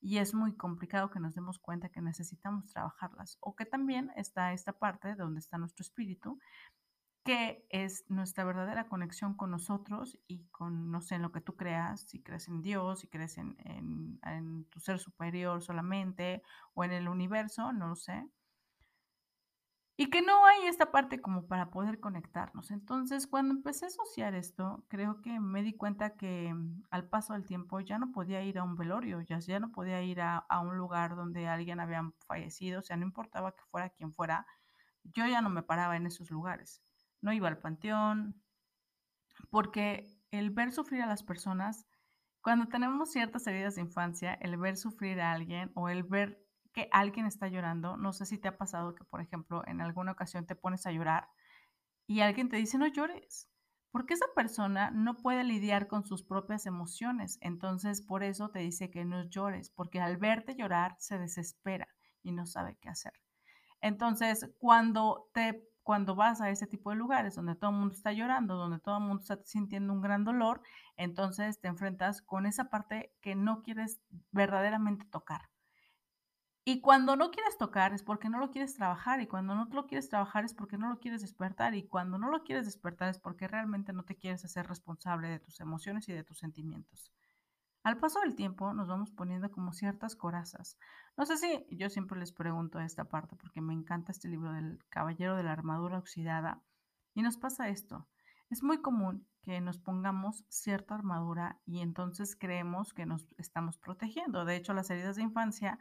Y 0.00 0.18
es 0.18 0.34
muy 0.34 0.54
complicado 0.54 1.10
que 1.10 1.20
nos 1.20 1.34
demos 1.34 1.58
cuenta 1.58 1.88
que 1.88 2.02
necesitamos 2.02 2.68
trabajarlas. 2.68 3.38
O 3.40 3.56
que 3.56 3.64
también 3.64 4.12
está 4.16 4.52
esta 4.52 4.72
parte 4.72 5.14
donde 5.14 5.40
está 5.40 5.58
nuestro 5.58 5.82
espíritu, 5.82 6.38
que 7.26 7.66
es 7.70 8.04
nuestra 8.08 8.44
verdadera 8.44 8.88
conexión 8.88 9.34
con 9.34 9.50
nosotros 9.50 10.16
y 10.28 10.44
con, 10.52 10.92
no 10.92 11.00
sé, 11.02 11.16
en 11.16 11.22
lo 11.22 11.32
que 11.32 11.40
tú 11.40 11.56
creas, 11.56 12.02
si 12.02 12.22
crees 12.22 12.46
en 12.46 12.62
Dios, 12.62 13.00
si 13.00 13.08
crees 13.08 13.36
en, 13.38 13.56
en, 14.22 14.64
tu 14.66 14.78
ser 14.78 15.00
superior 15.00 15.60
solamente 15.60 16.42
o 16.74 16.84
en 16.84 16.92
el 16.92 17.08
universo, 17.08 17.72
no 17.72 17.88
lo 17.88 17.96
sé. 17.96 18.30
Y 19.98 20.08
que 20.10 20.22
no 20.22 20.46
hay 20.46 20.66
esta 20.68 20.92
parte 20.92 21.20
como 21.20 21.48
para 21.48 21.70
poder 21.70 21.98
conectarnos. 22.00 22.70
Entonces, 22.70 23.26
cuando 23.26 23.54
empecé 23.54 23.86
a 23.86 23.88
asociar 23.88 24.34
esto, 24.34 24.84
creo 24.88 25.20
que 25.20 25.40
me 25.40 25.62
di 25.62 25.72
cuenta 25.72 26.16
que 26.16 26.52
mm, 26.54 26.84
al 26.90 27.08
paso 27.08 27.32
del 27.32 27.46
tiempo 27.46 27.80
ya 27.80 27.98
no 27.98 28.12
podía 28.12 28.42
ir 28.42 28.58
a 28.58 28.62
un 28.62 28.76
velorio, 28.76 29.20
ya, 29.22 29.40
ya 29.40 29.58
no 29.58 29.72
podía 29.72 30.00
ir 30.02 30.20
a, 30.20 30.38
a 30.38 30.60
un 30.60 30.76
lugar 30.76 31.16
donde 31.16 31.48
alguien 31.48 31.80
había 31.80 32.08
fallecido, 32.26 32.80
o 32.80 32.82
sea, 32.82 32.96
no 32.96 33.04
importaba 33.04 33.52
que 33.52 33.64
fuera 33.64 33.90
quien 33.90 34.14
fuera, 34.14 34.46
yo 35.02 35.26
ya 35.26 35.40
no 35.40 35.50
me 35.50 35.62
paraba 35.62 35.96
en 35.96 36.06
esos 36.06 36.30
lugares 36.30 36.82
no 37.26 37.32
iba 37.32 37.48
al 37.48 37.58
panteón, 37.58 38.40
porque 39.50 40.16
el 40.30 40.50
ver 40.50 40.70
sufrir 40.70 41.02
a 41.02 41.06
las 41.06 41.24
personas, 41.24 41.84
cuando 42.40 42.68
tenemos 42.68 43.10
ciertas 43.10 43.44
heridas 43.48 43.74
de 43.74 43.80
infancia, 43.80 44.34
el 44.34 44.56
ver 44.56 44.76
sufrir 44.76 45.20
a 45.20 45.32
alguien 45.32 45.72
o 45.74 45.88
el 45.88 46.04
ver 46.04 46.40
que 46.72 46.88
alguien 46.92 47.26
está 47.26 47.48
llorando, 47.48 47.96
no 47.96 48.12
sé 48.12 48.26
si 48.26 48.38
te 48.38 48.46
ha 48.46 48.56
pasado 48.56 48.94
que, 48.94 49.04
por 49.04 49.20
ejemplo, 49.20 49.62
en 49.66 49.80
alguna 49.80 50.12
ocasión 50.12 50.46
te 50.46 50.54
pones 50.54 50.86
a 50.86 50.92
llorar 50.92 51.28
y 52.06 52.20
alguien 52.20 52.48
te 52.48 52.58
dice 52.58 52.78
no 52.78 52.86
llores, 52.86 53.50
porque 53.90 54.14
esa 54.14 54.26
persona 54.36 54.92
no 54.92 55.16
puede 55.16 55.42
lidiar 55.42 55.88
con 55.88 56.06
sus 56.06 56.22
propias 56.22 56.64
emociones, 56.64 57.38
entonces 57.40 58.02
por 58.02 58.22
eso 58.22 58.50
te 58.50 58.60
dice 58.60 58.88
que 58.88 59.04
no 59.04 59.24
llores, 59.28 59.70
porque 59.70 59.98
al 60.00 60.16
verte 60.16 60.54
llorar 60.54 60.94
se 61.00 61.18
desespera 61.18 61.88
y 62.22 62.30
no 62.30 62.46
sabe 62.46 62.78
qué 62.80 62.88
hacer. 62.88 63.14
Entonces, 63.80 64.48
cuando 64.58 65.28
te 65.34 65.66
cuando 65.86 66.16
vas 66.16 66.40
a 66.40 66.50
ese 66.50 66.66
tipo 66.66 66.90
de 66.90 66.96
lugares 66.96 67.36
donde 67.36 67.54
todo 67.54 67.70
el 67.70 67.76
mundo 67.76 67.94
está 67.94 68.12
llorando, 68.12 68.56
donde 68.56 68.80
todo 68.80 68.96
el 68.98 69.04
mundo 69.04 69.20
está 69.20 69.38
sintiendo 69.44 69.92
un 69.92 70.00
gran 70.00 70.24
dolor, 70.24 70.60
entonces 70.96 71.60
te 71.60 71.68
enfrentas 71.68 72.22
con 72.22 72.44
esa 72.44 72.70
parte 72.70 73.14
que 73.20 73.36
no 73.36 73.62
quieres 73.62 74.00
verdaderamente 74.32 75.04
tocar. 75.04 75.42
Y 76.64 76.80
cuando 76.80 77.14
no 77.14 77.30
quieres 77.30 77.56
tocar 77.56 77.92
es 77.94 78.02
porque 78.02 78.28
no 78.28 78.40
lo 78.40 78.50
quieres 78.50 78.74
trabajar 78.74 79.20
y 79.20 79.28
cuando 79.28 79.54
no 79.54 79.68
lo 79.70 79.86
quieres 79.86 80.08
trabajar 80.08 80.44
es 80.44 80.54
porque 80.54 80.76
no 80.76 80.88
lo 80.88 80.98
quieres 80.98 81.22
despertar 81.22 81.76
y 81.76 81.86
cuando 81.86 82.18
no 82.18 82.32
lo 82.32 82.42
quieres 82.42 82.64
despertar 82.64 83.08
es 83.10 83.20
porque 83.20 83.46
realmente 83.46 83.92
no 83.92 84.02
te 84.02 84.16
quieres 84.16 84.44
hacer 84.44 84.66
responsable 84.66 85.28
de 85.28 85.38
tus 85.38 85.60
emociones 85.60 86.08
y 86.08 86.12
de 86.12 86.24
tus 86.24 86.38
sentimientos. 86.38 87.12
Al 87.86 87.98
paso 87.98 88.18
del 88.18 88.34
tiempo 88.34 88.74
nos 88.74 88.88
vamos 88.88 89.12
poniendo 89.12 89.48
como 89.52 89.72
ciertas 89.72 90.16
corazas. 90.16 90.76
No 91.16 91.24
sé 91.24 91.36
si 91.36 91.64
yo 91.70 91.88
siempre 91.88 92.18
les 92.18 92.32
pregunto 92.32 92.80
esta 92.80 93.04
parte 93.04 93.36
porque 93.36 93.60
me 93.60 93.74
encanta 93.74 94.10
este 94.10 94.26
libro 94.26 94.52
del 94.52 94.80
Caballero 94.88 95.36
de 95.36 95.44
la 95.44 95.52
Armadura 95.52 95.98
Oxidada 95.98 96.60
y 97.14 97.22
nos 97.22 97.36
pasa 97.36 97.68
esto. 97.68 98.08
Es 98.50 98.64
muy 98.64 98.82
común 98.82 99.28
que 99.40 99.60
nos 99.60 99.78
pongamos 99.78 100.44
cierta 100.48 100.96
armadura 100.96 101.60
y 101.64 101.78
entonces 101.78 102.34
creemos 102.34 102.92
que 102.92 103.06
nos 103.06 103.28
estamos 103.38 103.78
protegiendo. 103.78 104.44
De 104.44 104.56
hecho, 104.56 104.74
las 104.74 104.90
heridas 104.90 105.14
de 105.14 105.22
infancia, 105.22 105.78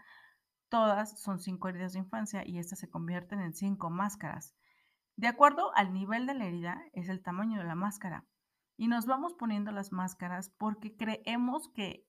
todas 0.70 1.20
son 1.20 1.40
cinco 1.40 1.70
heridas 1.70 1.94
de 1.94 2.00
infancia 2.02 2.48
y 2.48 2.60
estas 2.60 2.78
se 2.78 2.88
convierten 2.88 3.40
en 3.40 3.56
cinco 3.56 3.90
máscaras. 3.90 4.54
De 5.16 5.28
acuerdo 5.28 5.76
al 5.76 5.92
nivel 5.92 6.28
de 6.28 6.36
la 6.36 6.46
herida, 6.46 6.84
es 6.94 7.10
el 7.10 7.24
tamaño 7.24 7.58
de 7.58 7.66
la 7.66 7.74
máscara. 7.74 8.26
Y 8.78 8.88
nos 8.88 9.06
vamos 9.06 9.34
poniendo 9.34 9.72
las 9.72 9.92
máscaras 9.92 10.50
porque 10.58 10.96
creemos 10.96 11.70
que 11.70 12.06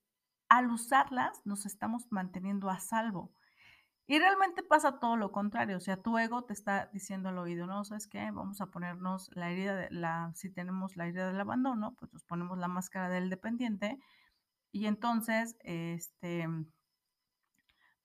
al 0.48 0.70
usarlas 0.70 1.42
nos 1.44 1.66
estamos 1.66 2.06
manteniendo 2.10 2.70
a 2.70 2.80
salvo. 2.80 3.32
Y 4.08 4.18
realmente 4.20 4.62
pasa 4.62 5.00
todo 5.00 5.16
lo 5.16 5.32
contrario, 5.32 5.76
o 5.78 5.80
sea, 5.80 6.00
tu 6.00 6.16
ego 6.16 6.44
te 6.44 6.52
está 6.52 6.88
diciendo 6.92 7.28
al 7.28 7.38
oído, 7.38 7.66
no, 7.66 7.84
¿sabes 7.84 8.06
qué? 8.06 8.30
Vamos 8.30 8.60
a 8.60 8.66
ponernos 8.66 9.30
la 9.34 9.50
herida 9.50 9.74
de 9.74 9.90
la, 9.90 10.30
si 10.36 10.48
tenemos 10.48 10.96
la 10.96 11.08
herida 11.08 11.26
del 11.26 11.40
abandono, 11.40 11.96
pues 11.98 12.12
nos 12.12 12.24
ponemos 12.24 12.56
la 12.56 12.68
máscara 12.68 13.08
del 13.08 13.30
dependiente 13.30 13.98
y 14.70 14.86
entonces, 14.86 15.56
este, 15.60 16.46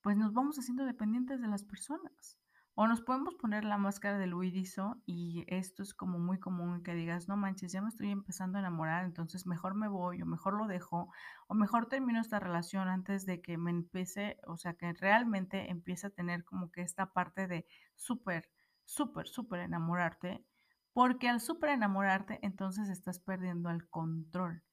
pues 0.02 0.18
nos 0.18 0.34
vamos 0.34 0.58
haciendo 0.58 0.86
dependientes 0.86 1.40
de 1.40 1.48
las 1.48 1.64
personas. 1.64 2.41
O 2.82 2.88
nos 2.88 3.00
podemos 3.00 3.36
poner 3.36 3.64
la 3.64 3.78
máscara 3.78 4.18
del 4.18 4.34
huidizo 4.34 5.00
y 5.06 5.46
esto 5.46 5.84
es 5.84 5.94
como 5.94 6.18
muy 6.18 6.40
común 6.40 6.82
que 6.82 6.96
digas, 6.96 7.28
no 7.28 7.38
manches, 7.38 7.72
ya 7.72 7.80
me 7.80 7.90
estoy 7.90 8.10
empezando 8.10 8.58
a 8.58 8.62
enamorar, 8.62 9.06
entonces 9.06 9.46
mejor 9.46 9.76
me 9.76 9.88
voy 9.88 10.20
o 10.24 10.26
mejor 10.26 10.56
lo 10.56 10.66
dejo 10.66 11.14
o 11.48 11.54
mejor 11.54 11.86
termino 11.86 12.20
esta 12.20 12.40
relación 12.40 12.88
antes 12.88 13.28
de 13.28 13.40
que 13.40 13.60
me 13.60 13.70
empiece, 13.70 14.40
o 14.48 14.58
sea, 14.58 14.74
que 14.74 14.94
realmente 14.94 15.70
empiece 15.70 16.08
a 16.08 16.10
tener 16.10 16.44
como 16.44 16.72
que 16.72 16.82
esta 16.82 17.14
parte 17.14 17.46
de 17.46 17.68
súper, 17.94 18.50
súper, 18.84 19.28
súper 19.28 19.60
enamorarte, 19.60 20.44
porque 20.92 21.30
al 21.30 21.40
súper 21.40 21.70
enamorarte 21.70 22.40
entonces 22.42 22.90
estás 22.90 23.20
perdiendo 23.20 23.70
el 23.70 23.88
control. 23.92 24.64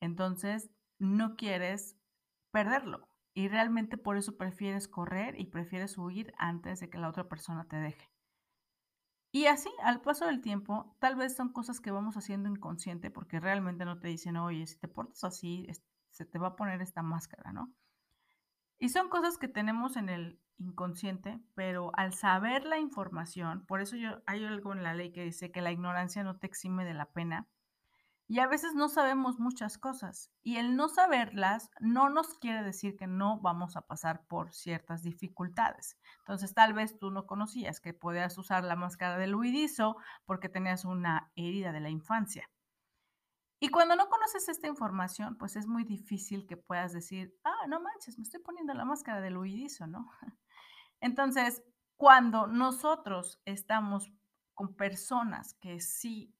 Entonces 0.00 0.68
no 0.98 1.36
quieres 1.36 1.96
perderlo. 2.50 3.08
Y 3.36 3.48
realmente 3.48 3.98
por 3.98 4.16
eso 4.16 4.38
prefieres 4.38 4.88
correr 4.88 5.38
y 5.38 5.44
prefieres 5.44 5.98
huir 5.98 6.32
antes 6.38 6.80
de 6.80 6.88
que 6.88 6.96
la 6.96 7.10
otra 7.10 7.28
persona 7.28 7.68
te 7.68 7.76
deje. 7.76 8.10
Y 9.30 9.44
así, 9.44 9.68
al 9.82 10.00
paso 10.00 10.24
del 10.24 10.40
tiempo, 10.40 10.96
tal 11.00 11.16
vez 11.16 11.36
son 11.36 11.52
cosas 11.52 11.78
que 11.78 11.90
vamos 11.90 12.16
haciendo 12.16 12.48
inconsciente 12.48 13.10
porque 13.10 13.38
realmente 13.38 13.84
no 13.84 13.98
te 13.98 14.08
dicen, 14.08 14.38
oye, 14.38 14.66
si 14.66 14.78
te 14.78 14.88
portas 14.88 15.22
así, 15.22 15.66
se 16.08 16.24
te 16.24 16.38
va 16.38 16.46
a 16.48 16.56
poner 16.56 16.80
esta 16.80 17.02
máscara, 17.02 17.52
¿no? 17.52 17.74
Y 18.78 18.88
son 18.88 19.10
cosas 19.10 19.36
que 19.36 19.48
tenemos 19.48 19.98
en 19.98 20.08
el 20.08 20.40
inconsciente, 20.56 21.38
pero 21.54 21.90
al 21.94 22.14
saber 22.14 22.64
la 22.64 22.78
información, 22.78 23.66
por 23.66 23.82
eso 23.82 23.96
yo 23.96 24.22
hay 24.24 24.46
algo 24.46 24.72
en 24.72 24.82
la 24.82 24.94
ley 24.94 25.12
que 25.12 25.24
dice 25.24 25.52
que 25.52 25.60
la 25.60 25.72
ignorancia 25.72 26.24
no 26.24 26.38
te 26.38 26.46
exime 26.46 26.86
de 26.86 26.94
la 26.94 27.12
pena, 27.12 27.46
y 28.28 28.40
a 28.40 28.48
veces 28.48 28.74
no 28.74 28.88
sabemos 28.88 29.38
muchas 29.38 29.78
cosas 29.78 30.32
y 30.42 30.56
el 30.56 30.74
no 30.74 30.88
saberlas 30.88 31.70
no 31.80 32.08
nos 32.08 32.34
quiere 32.38 32.62
decir 32.64 32.96
que 32.96 33.06
no 33.06 33.40
vamos 33.40 33.76
a 33.76 33.82
pasar 33.82 34.26
por 34.26 34.52
ciertas 34.52 35.02
dificultades. 35.02 35.96
Entonces 36.18 36.52
tal 36.52 36.72
vez 36.72 36.98
tú 36.98 37.10
no 37.10 37.26
conocías 37.26 37.80
que 37.80 37.94
podías 37.94 38.36
usar 38.36 38.64
la 38.64 38.74
máscara 38.74 39.16
del 39.16 39.36
huidizo 39.36 39.96
porque 40.24 40.48
tenías 40.48 40.84
una 40.84 41.30
herida 41.36 41.70
de 41.70 41.80
la 41.80 41.90
infancia. 41.90 42.50
Y 43.60 43.68
cuando 43.68 43.96
no 43.96 44.08
conoces 44.08 44.48
esta 44.48 44.66
información, 44.66 45.38
pues 45.38 45.56
es 45.56 45.66
muy 45.66 45.84
difícil 45.84 46.46
que 46.46 46.56
puedas 46.56 46.92
decir, 46.92 47.34
ah, 47.44 47.66
no 47.68 47.80
manches, 47.80 48.18
me 48.18 48.24
estoy 48.24 48.40
poniendo 48.40 48.74
la 48.74 48.84
máscara 48.84 49.20
del 49.20 49.38
huidizo, 49.38 49.86
¿no? 49.86 50.10
Entonces, 51.00 51.62
cuando 51.96 52.46
nosotros 52.46 53.40
estamos 53.46 54.12
con 54.52 54.74
personas 54.74 55.54
que 55.54 55.80
sí 55.80 56.35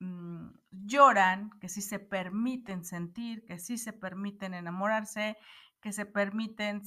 Mm, 0.00 0.48
lloran, 0.70 1.50
que 1.60 1.68
sí 1.68 1.80
se 1.80 1.98
permiten 1.98 2.84
sentir, 2.84 3.44
que 3.46 3.58
sí 3.58 3.78
se 3.78 3.92
permiten 3.92 4.54
enamorarse, 4.54 5.36
que 5.80 5.92
se 5.92 6.04
permiten 6.06 6.82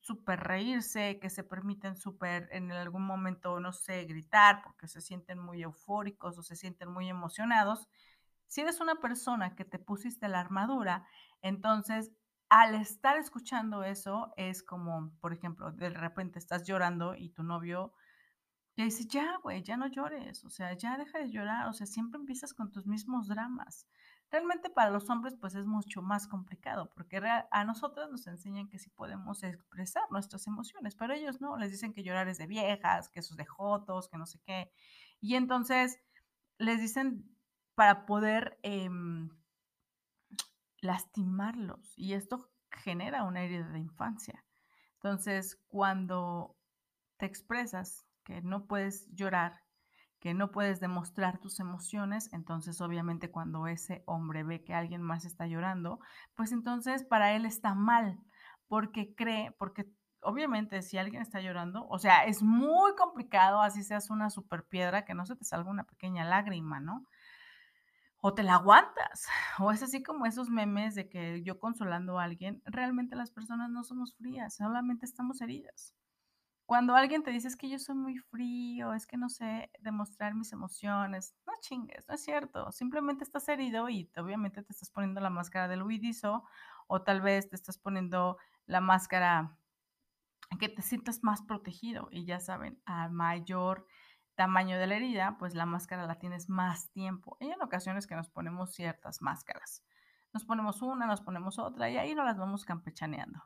súper 0.00 0.40
reírse, 0.40 1.18
que 1.20 1.30
se 1.30 1.44
permiten 1.44 1.96
súper 1.96 2.48
en 2.52 2.70
algún 2.72 3.04
momento, 3.04 3.58
no 3.60 3.72
sé, 3.72 4.04
gritar 4.04 4.62
porque 4.62 4.88
se 4.88 5.00
sienten 5.00 5.38
muy 5.38 5.62
eufóricos 5.62 6.38
o 6.38 6.42
se 6.42 6.56
sienten 6.56 6.90
muy 6.90 7.08
emocionados. 7.08 7.88
Si 8.46 8.60
eres 8.60 8.80
una 8.80 8.96
persona 8.96 9.54
que 9.56 9.64
te 9.64 9.78
pusiste 9.78 10.28
la 10.28 10.40
armadura, 10.40 11.06
entonces 11.40 12.12
al 12.48 12.74
estar 12.74 13.16
escuchando 13.16 13.82
eso 13.82 14.32
es 14.36 14.62
como, 14.62 15.12
por 15.20 15.32
ejemplo, 15.32 15.72
de 15.72 15.90
repente 15.90 16.38
estás 16.38 16.64
llorando 16.64 17.14
y 17.14 17.30
tu 17.30 17.42
novio 17.42 17.94
y 18.74 18.84
dice, 18.84 19.04
ya, 19.06 19.36
güey, 19.42 19.62
ya 19.62 19.76
no 19.76 19.86
llores, 19.86 20.44
o 20.44 20.50
sea, 20.50 20.72
ya 20.72 20.96
deja 20.96 21.18
de 21.18 21.30
llorar, 21.30 21.68
o 21.68 21.72
sea, 21.74 21.86
siempre 21.86 22.18
empiezas 22.18 22.54
con 22.54 22.70
tus 22.70 22.86
mismos 22.86 23.28
dramas. 23.28 23.86
Realmente 24.30 24.70
para 24.70 24.90
los 24.90 25.10
hombres 25.10 25.34
pues 25.38 25.54
es 25.54 25.66
mucho 25.66 26.00
más 26.00 26.26
complicado, 26.26 26.88
porque 26.94 27.20
a 27.50 27.64
nosotros 27.64 28.10
nos 28.10 28.26
enseñan 28.26 28.68
que 28.68 28.78
sí 28.78 28.88
podemos 28.88 29.42
expresar 29.42 30.04
nuestras 30.10 30.46
emociones, 30.46 30.94
pero 30.96 31.12
ellos 31.12 31.42
no, 31.42 31.58
les 31.58 31.70
dicen 31.70 31.92
que 31.92 32.02
llorar 32.02 32.28
es 32.28 32.38
de 32.38 32.46
viejas, 32.46 33.10
que 33.10 33.20
eso 33.20 33.34
es 33.34 33.36
de 33.36 33.44
jotos, 33.44 34.08
que 34.08 34.16
no 34.16 34.24
sé 34.24 34.40
qué. 34.46 34.72
Y 35.20 35.34
entonces 35.34 36.00
les 36.56 36.80
dicen 36.80 37.36
para 37.74 38.06
poder 38.06 38.58
em, 38.62 39.28
lastimarlos, 40.80 41.92
y 41.98 42.14
esto 42.14 42.50
genera 42.70 43.24
una 43.24 43.42
herida 43.42 43.68
de 43.68 43.80
infancia. 43.80 44.42
Entonces, 44.94 45.60
cuando 45.68 46.56
te 47.18 47.26
expresas 47.26 48.06
que 48.24 48.42
no 48.42 48.66
puedes 48.66 49.08
llorar, 49.14 49.62
que 50.22 50.34
no 50.34 50.52
puedes 50.52 50.78
demostrar 50.78 51.38
tus 51.38 51.58
emociones, 51.58 52.32
entonces 52.32 52.80
obviamente 52.80 53.30
cuando 53.30 53.66
ese 53.66 54.04
hombre 54.06 54.44
ve 54.44 54.62
que 54.62 54.72
alguien 54.72 55.02
más 55.02 55.24
está 55.24 55.46
llorando, 55.48 55.98
pues 56.36 56.52
entonces 56.52 57.04
para 57.04 57.34
él 57.34 57.44
está 57.44 57.74
mal, 57.74 58.20
porque 58.68 59.14
cree, 59.16 59.50
porque 59.58 59.90
obviamente 60.22 60.80
si 60.82 60.96
alguien 60.96 61.22
está 61.22 61.40
llorando, 61.40 61.86
o 61.88 61.98
sea, 61.98 62.24
es 62.24 62.42
muy 62.42 62.94
complicado, 62.94 63.60
así 63.62 63.82
seas 63.82 64.10
una 64.10 64.30
super 64.30 64.64
piedra, 64.64 65.04
que 65.04 65.14
no 65.14 65.26
se 65.26 65.36
te 65.36 65.44
salga 65.44 65.70
una 65.70 65.84
pequeña 65.84 66.24
lágrima, 66.24 66.80
¿no? 66.80 67.04
O 68.20 68.32
te 68.34 68.44
la 68.44 68.54
aguantas, 68.54 69.26
o 69.58 69.72
es 69.72 69.82
así 69.82 70.02
como 70.02 70.26
esos 70.26 70.48
memes 70.48 70.94
de 70.94 71.08
que 71.08 71.42
yo 71.42 71.58
consolando 71.58 72.20
a 72.20 72.24
alguien, 72.24 72.62
realmente 72.64 73.16
las 73.16 73.32
personas 73.32 73.70
no 73.70 73.82
somos 73.82 74.14
frías, 74.16 74.54
solamente 74.54 75.04
estamos 75.04 75.40
heridas. 75.40 75.96
Cuando 76.66 76.94
alguien 76.94 77.22
te 77.22 77.30
dice 77.30 77.48
es 77.48 77.56
que 77.56 77.68
yo 77.68 77.78
soy 77.78 77.94
muy 77.94 78.18
frío, 78.18 78.94
es 78.94 79.06
que 79.06 79.16
no 79.16 79.28
sé 79.28 79.70
demostrar 79.80 80.34
mis 80.34 80.52
emociones, 80.52 81.34
no 81.46 81.52
chingues, 81.60 82.06
no 82.08 82.14
es 82.14 82.22
cierto. 82.22 82.72
Simplemente 82.72 83.24
estás 83.24 83.48
herido 83.48 83.88
y 83.88 84.10
obviamente 84.16 84.62
te 84.62 84.72
estás 84.72 84.90
poniendo 84.90 85.20
la 85.20 85.30
máscara 85.30 85.68
del 85.68 85.82
huidizo 85.82 86.44
o 86.86 87.02
tal 87.02 87.20
vez 87.20 87.48
te 87.48 87.56
estás 87.56 87.78
poniendo 87.78 88.38
la 88.66 88.80
máscara 88.80 89.58
que 90.58 90.68
te 90.68 90.82
sientas 90.82 91.22
más 91.22 91.42
protegido. 91.42 92.08
Y 92.10 92.24
ya 92.24 92.40
saben, 92.40 92.80
a 92.84 93.08
mayor 93.08 93.86
tamaño 94.34 94.78
de 94.78 94.86
la 94.86 94.96
herida, 94.96 95.36
pues 95.38 95.54
la 95.54 95.66
máscara 95.66 96.06
la 96.06 96.18
tienes 96.18 96.48
más 96.48 96.90
tiempo. 96.90 97.36
Y 97.40 97.50
en 97.50 97.62
ocasiones 97.62 98.06
que 98.06 98.16
nos 98.16 98.30
ponemos 98.30 98.72
ciertas 98.72 99.20
máscaras. 99.20 99.84
Nos 100.32 100.44
ponemos 100.44 100.80
una, 100.80 101.06
nos 101.06 101.20
ponemos 101.20 101.58
otra 101.58 101.90
y 101.90 101.98
ahí 101.98 102.14
no 102.14 102.24
las 102.24 102.38
vamos 102.38 102.64
campechaneando. 102.64 103.42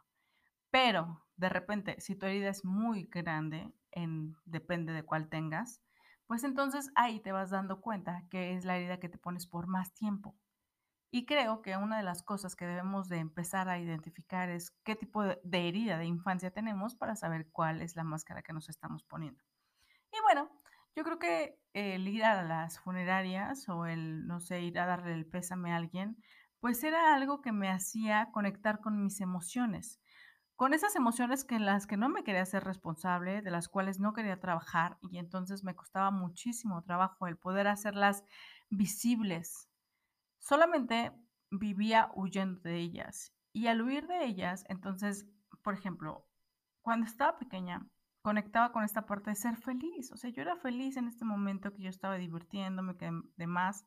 Pero 0.76 1.24
de 1.38 1.48
repente, 1.48 1.98
si 2.02 2.16
tu 2.16 2.26
herida 2.26 2.50
es 2.50 2.62
muy 2.62 3.04
grande, 3.04 3.72
en, 3.92 4.36
depende 4.44 4.92
de 4.92 5.04
cuál 5.04 5.30
tengas, 5.30 5.80
pues 6.26 6.44
entonces 6.44 6.90
ahí 6.96 7.18
te 7.18 7.32
vas 7.32 7.48
dando 7.48 7.80
cuenta 7.80 8.24
que 8.30 8.52
es 8.52 8.66
la 8.66 8.76
herida 8.76 9.00
que 9.00 9.08
te 9.08 9.16
pones 9.16 9.46
por 9.46 9.68
más 9.68 9.94
tiempo. 9.94 10.36
Y 11.10 11.24
creo 11.24 11.62
que 11.62 11.78
una 11.78 11.96
de 11.96 12.02
las 12.02 12.22
cosas 12.22 12.56
que 12.56 12.66
debemos 12.66 13.08
de 13.08 13.16
empezar 13.16 13.70
a 13.70 13.78
identificar 13.78 14.50
es 14.50 14.70
qué 14.84 14.94
tipo 14.94 15.22
de, 15.22 15.40
herida 15.50 15.96
de 15.96 16.04
infancia 16.04 16.50
tenemos 16.50 16.94
para 16.94 17.16
saber 17.16 17.48
cuál 17.52 17.80
es 17.80 17.96
la 17.96 18.04
máscara 18.04 18.42
que 18.42 18.52
nos 18.52 18.68
estamos 18.68 19.02
poniendo. 19.02 19.42
Y 20.12 20.20
bueno, 20.24 20.50
yo 20.94 21.04
creo 21.04 21.18
que 21.18 21.58
el 21.72 22.06
ir 22.06 22.22
a 22.22 22.42
las 22.42 22.80
funerarias 22.80 23.66
o 23.70 23.86
el, 23.86 24.26
no 24.26 24.40
sé, 24.40 24.60
ir 24.60 24.78
a 24.78 24.84
darle 24.84 25.14
el 25.14 25.24
pésame 25.24 25.72
a 25.72 25.76
alguien, 25.76 26.22
pues 26.60 26.84
era 26.84 27.14
algo 27.14 27.40
que 27.40 27.52
me 27.52 27.70
hacía 27.70 28.28
conectar 28.30 28.80
con 28.80 29.02
mis 29.02 29.22
emociones 29.22 30.02
con 30.56 30.72
esas 30.72 30.96
emociones 30.96 31.44
que 31.44 31.60
las 31.60 31.86
que 31.86 31.98
no 31.98 32.08
me 32.08 32.24
quería 32.24 32.44
ser 32.46 32.64
responsable, 32.64 33.42
de 33.42 33.50
las 33.50 33.68
cuales 33.68 34.00
no 34.00 34.14
quería 34.14 34.40
trabajar 34.40 34.98
y 35.02 35.18
entonces 35.18 35.62
me 35.62 35.76
costaba 35.76 36.10
muchísimo 36.10 36.82
trabajo 36.82 37.26
el 37.26 37.36
poder 37.36 37.68
hacerlas 37.68 38.24
visibles. 38.70 39.68
Solamente 40.38 41.12
vivía 41.50 42.10
huyendo 42.14 42.60
de 42.62 42.78
ellas 42.78 43.34
y 43.52 43.66
al 43.66 43.82
huir 43.82 44.06
de 44.06 44.24
ellas, 44.24 44.64
entonces, 44.68 45.26
por 45.62 45.74
ejemplo, 45.74 46.26
cuando 46.80 47.06
estaba 47.06 47.38
pequeña, 47.38 47.86
conectaba 48.22 48.72
con 48.72 48.82
esta 48.82 49.06
parte 49.06 49.30
de 49.30 49.36
ser 49.36 49.56
feliz, 49.56 50.10
o 50.10 50.16
sea, 50.16 50.30
yo 50.30 50.42
era 50.42 50.56
feliz 50.56 50.96
en 50.96 51.06
este 51.06 51.24
momento 51.24 51.72
que 51.72 51.82
yo 51.82 51.90
estaba 51.90 52.16
divirtiéndome, 52.16 52.96
que 52.96 53.10
demás, 53.36 53.86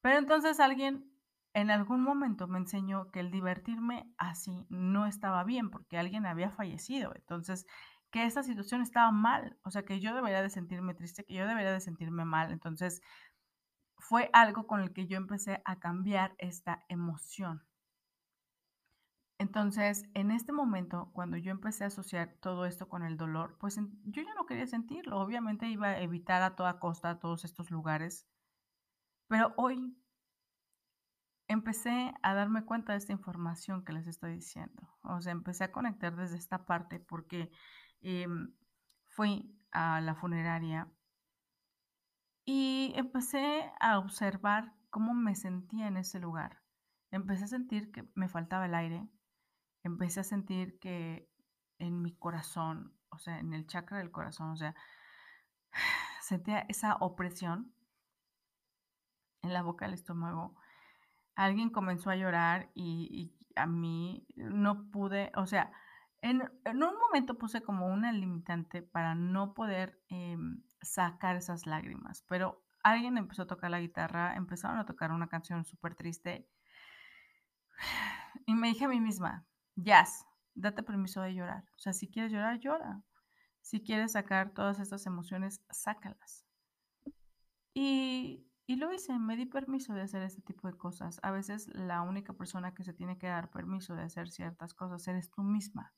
pero 0.00 0.18
entonces 0.18 0.60
alguien 0.60 1.12
en 1.58 1.72
algún 1.72 2.02
momento 2.02 2.46
me 2.46 2.58
enseñó 2.58 3.10
que 3.10 3.18
el 3.18 3.32
divertirme 3.32 4.12
así 4.16 4.64
no 4.68 5.06
estaba 5.06 5.42
bien 5.42 5.70
porque 5.70 5.98
alguien 5.98 6.24
había 6.24 6.52
fallecido. 6.52 7.12
Entonces, 7.16 7.66
que 8.12 8.24
esa 8.24 8.44
situación 8.44 8.80
estaba 8.80 9.10
mal, 9.10 9.58
o 9.64 9.70
sea, 9.72 9.84
que 9.84 9.98
yo 9.98 10.14
debería 10.14 10.40
de 10.40 10.50
sentirme 10.50 10.94
triste, 10.94 11.24
que 11.24 11.34
yo 11.34 11.48
debería 11.48 11.72
de 11.72 11.80
sentirme 11.80 12.24
mal. 12.24 12.52
Entonces, 12.52 13.02
fue 13.98 14.30
algo 14.32 14.68
con 14.68 14.80
el 14.80 14.92
que 14.92 15.08
yo 15.08 15.16
empecé 15.16 15.60
a 15.64 15.80
cambiar 15.80 16.36
esta 16.38 16.84
emoción. 16.88 17.64
Entonces, 19.38 20.04
en 20.14 20.30
este 20.30 20.52
momento, 20.52 21.10
cuando 21.12 21.36
yo 21.36 21.50
empecé 21.50 21.84
a 21.84 21.88
asociar 21.88 22.36
todo 22.40 22.66
esto 22.66 22.88
con 22.88 23.02
el 23.02 23.16
dolor, 23.16 23.56
pues 23.58 23.76
yo 24.04 24.22
ya 24.22 24.34
no 24.34 24.46
quería 24.46 24.66
sentirlo. 24.68 25.18
Obviamente 25.18 25.68
iba 25.68 25.88
a 25.88 26.00
evitar 26.00 26.42
a 26.42 26.54
toda 26.54 26.78
costa 26.78 27.18
todos 27.18 27.44
estos 27.44 27.70
lugares. 27.72 28.28
Pero 29.28 29.54
hoy 29.56 29.96
empecé 31.48 32.14
a 32.22 32.34
darme 32.34 32.64
cuenta 32.64 32.92
de 32.92 32.98
esta 32.98 33.12
información 33.12 33.84
que 33.84 33.92
les 33.92 34.06
estoy 34.06 34.34
diciendo. 34.34 34.88
O 35.02 35.20
sea, 35.20 35.32
empecé 35.32 35.64
a 35.64 35.72
conectar 35.72 36.14
desde 36.14 36.36
esta 36.36 36.66
parte 36.66 37.00
porque 37.00 37.50
em, 38.00 38.54
fui 39.06 39.58
a 39.72 40.00
la 40.00 40.14
funeraria 40.14 40.88
y 42.44 42.92
empecé 42.96 43.70
a 43.80 43.98
observar 43.98 44.74
cómo 44.90 45.14
me 45.14 45.34
sentía 45.34 45.86
en 45.88 45.96
ese 45.96 46.20
lugar. 46.20 46.62
Empecé 47.10 47.44
a 47.44 47.48
sentir 47.48 47.90
que 47.90 48.08
me 48.14 48.28
faltaba 48.28 48.66
el 48.66 48.74
aire, 48.74 49.08
empecé 49.82 50.20
a 50.20 50.24
sentir 50.24 50.78
que 50.78 51.30
en 51.78 52.02
mi 52.02 52.14
corazón, 52.14 52.94
o 53.10 53.18
sea, 53.18 53.38
en 53.38 53.54
el 53.54 53.66
chakra 53.66 53.98
del 53.98 54.10
corazón, 54.10 54.50
o 54.50 54.56
sea, 54.56 54.74
sentía 56.22 56.60
esa 56.68 56.96
opresión 56.96 57.74
en 59.42 59.52
la 59.52 59.62
boca 59.62 59.86
del 59.86 59.94
estómago. 59.94 60.56
Alguien 61.38 61.70
comenzó 61.70 62.10
a 62.10 62.16
llorar 62.16 62.68
y, 62.74 63.32
a 63.54 63.66
mí 63.66 64.26
no 64.34 64.90
pude, 64.90 65.30
o 65.36 65.46
sea, 65.46 65.70
en, 66.20 66.42
un 66.64 66.98
momento 66.98 67.38
puse 67.38 67.62
como 67.62 67.86
una 67.86 68.10
limitante 68.10 68.82
para 68.82 69.14
no 69.14 69.54
poder 69.54 70.00
em, 70.08 70.64
sacar 70.82 71.36
esas 71.36 71.64
lágrimas, 71.64 72.24
pero 72.28 72.64
alguien 72.82 73.18
empezó 73.18 73.42
a 73.42 73.46
tocar 73.46 73.70
la 73.70 73.80
guitarra, 73.80 74.34
empezaron 74.34 74.78
a 74.78 74.84
tocar 74.84 75.12
una 75.12 75.28
canción 75.28 75.64
súper 75.64 75.94
triste 75.94 76.48
y 78.46 78.54
me 78.56 78.68
dije 78.68 78.86
a 78.86 78.88
mí 78.88 78.98
misma, 78.98 79.46
Jazz, 79.76 80.26
date 80.54 80.82
permiso 80.82 81.20
de 81.22 81.34
llorar. 81.34 81.64
O 81.76 81.78
sea, 81.78 81.92
si 81.92 82.08
quieres 82.10 82.32
llorar, 82.32 82.58
llora. 82.58 83.00
Si 83.60 83.80
quieres 83.80 84.12
sacar 84.12 84.50
todas 84.54 84.80
estas 84.80 85.06
emociones, 85.06 85.62
sácalas. 85.70 86.44
Y, 87.74 88.47
y 88.68 88.76
lo 88.76 88.92
hice, 88.92 89.18
me 89.18 89.36
di 89.36 89.46
permiso 89.46 89.94
de 89.94 90.02
hacer 90.02 90.22
este 90.22 90.42
tipo 90.42 90.68
de 90.68 90.76
cosas. 90.76 91.18
A 91.24 91.32
veces 91.32 91.66
la 91.74 92.02
única 92.02 92.34
persona 92.34 92.74
que 92.74 92.84
se 92.84 92.92
tiene 92.92 93.18
que 93.18 93.26
dar 93.26 93.50
permiso 93.50 93.96
de 93.96 94.02
hacer 94.02 94.30
ciertas 94.30 94.74
cosas 94.74 95.08
eres 95.08 95.30
tú 95.32 95.42
misma 95.42 95.92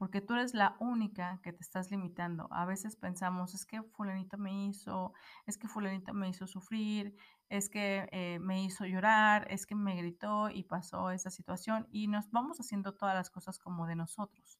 porque 0.00 0.22
tú 0.22 0.32
eres 0.32 0.54
la 0.54 0.76
única 0.80 1.40
que 1.42 1.52
te 1.52 1.60
estás 1.60 1.90
limitando. 1.90 2.48
A 2.52 2.64
veces 2.64 2.96
pensamos, 2.96 3.52
es 3.54 3.66
que 3.66 3.82
fulanito 3.82 4.38
me 4.38 4.64
hizo, 4.64 5.12
es 5.44 5.58
que 5.58 5.68
fulanito 5.68 6.14
me 6.14 6.30
hizo 6.30 6.46
sufrir, 6.46 7.14
es 7.50 7.68
que 7.68 8.08
eh, 8.10 8.38
me 8.40 8.62
hizo 8.64 8.86
llorar, 8.86 9.46
es 9.50 9.66
que 9.66 9.74
me 9.74 9.96
gritó 9.96 10.48
y 10.48 10.62
pasó 10.62 11.10
esa 11.10 11.28
situación 11.28 11.86
y 11.92 12.08
nos 12.08 12.30
vamos 12.30 12.58
haciendo 12.60 12.94
todas 12.94 13.14
las 13.14 13.28
cosas 13.28 13.58
como 13.58 13.86
de 13.86 13.96
nosotros. 13.96 14.59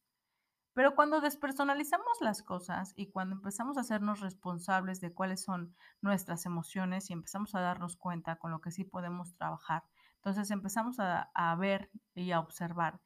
Pero 0.73 0.95
cuando 0.95 1.21
despersonalizamos 1.21 2.21
las 2.21 2.43
cosas 2.43 2.93
y 2.97 3.11
cuando 3.11 3.35
empezamos 3.35 3.77
a 3.77 3.81
hacernos 3.81 4.21
responsables 4.21 5.00
de 5.00 5.12
cuáles 5.12 5.43
son 5.43 5.75
nuestras 6.00 6.47
emociones 6.47 7.11
y 7.11 7.12
empezamos 7.12 7.55
a 7.55 7.61
darnos 7.61 7.97
cuenta 7.97 8.37
con 8.37 8.53
lo 8.53 8.61
que 8.61 8.71
sí 8.71 8.85
podemos 8.85 9.35
trabajar, 9.35 9.83
entonces 10.17 10.50
empezamos 10.50 10.99
a, 11.00 11.57
ver 11.59 11.91
y 12.15 12.31
a 12.31 12.41
observar 12.41 13.00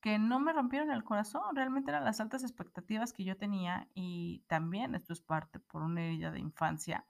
que 0.00 0.18
no 0.18 0.40
me 0.40 0.52
rompieron 0.52 0.90
el 0.90 1.04
corazón, 1.04 1.42
realmente 1.54 1.90
eran 1.90 2.04
las 2.04 2.20
altas 2.20 2.42
expectativas 2.42 3.12
que 3.12 3.24
yo 3.24 3.36
tenía 3.36 3.88
y 3.94 4.44
también 4.46 4.94
esto 4.94 5.12
es 5.12 5.20
parte 5.20 5.58
por 5.58 5.82
una 5.82 6.02
herida 6.02 6.30
de 6.30 6.40
infancia. 6.40 7.06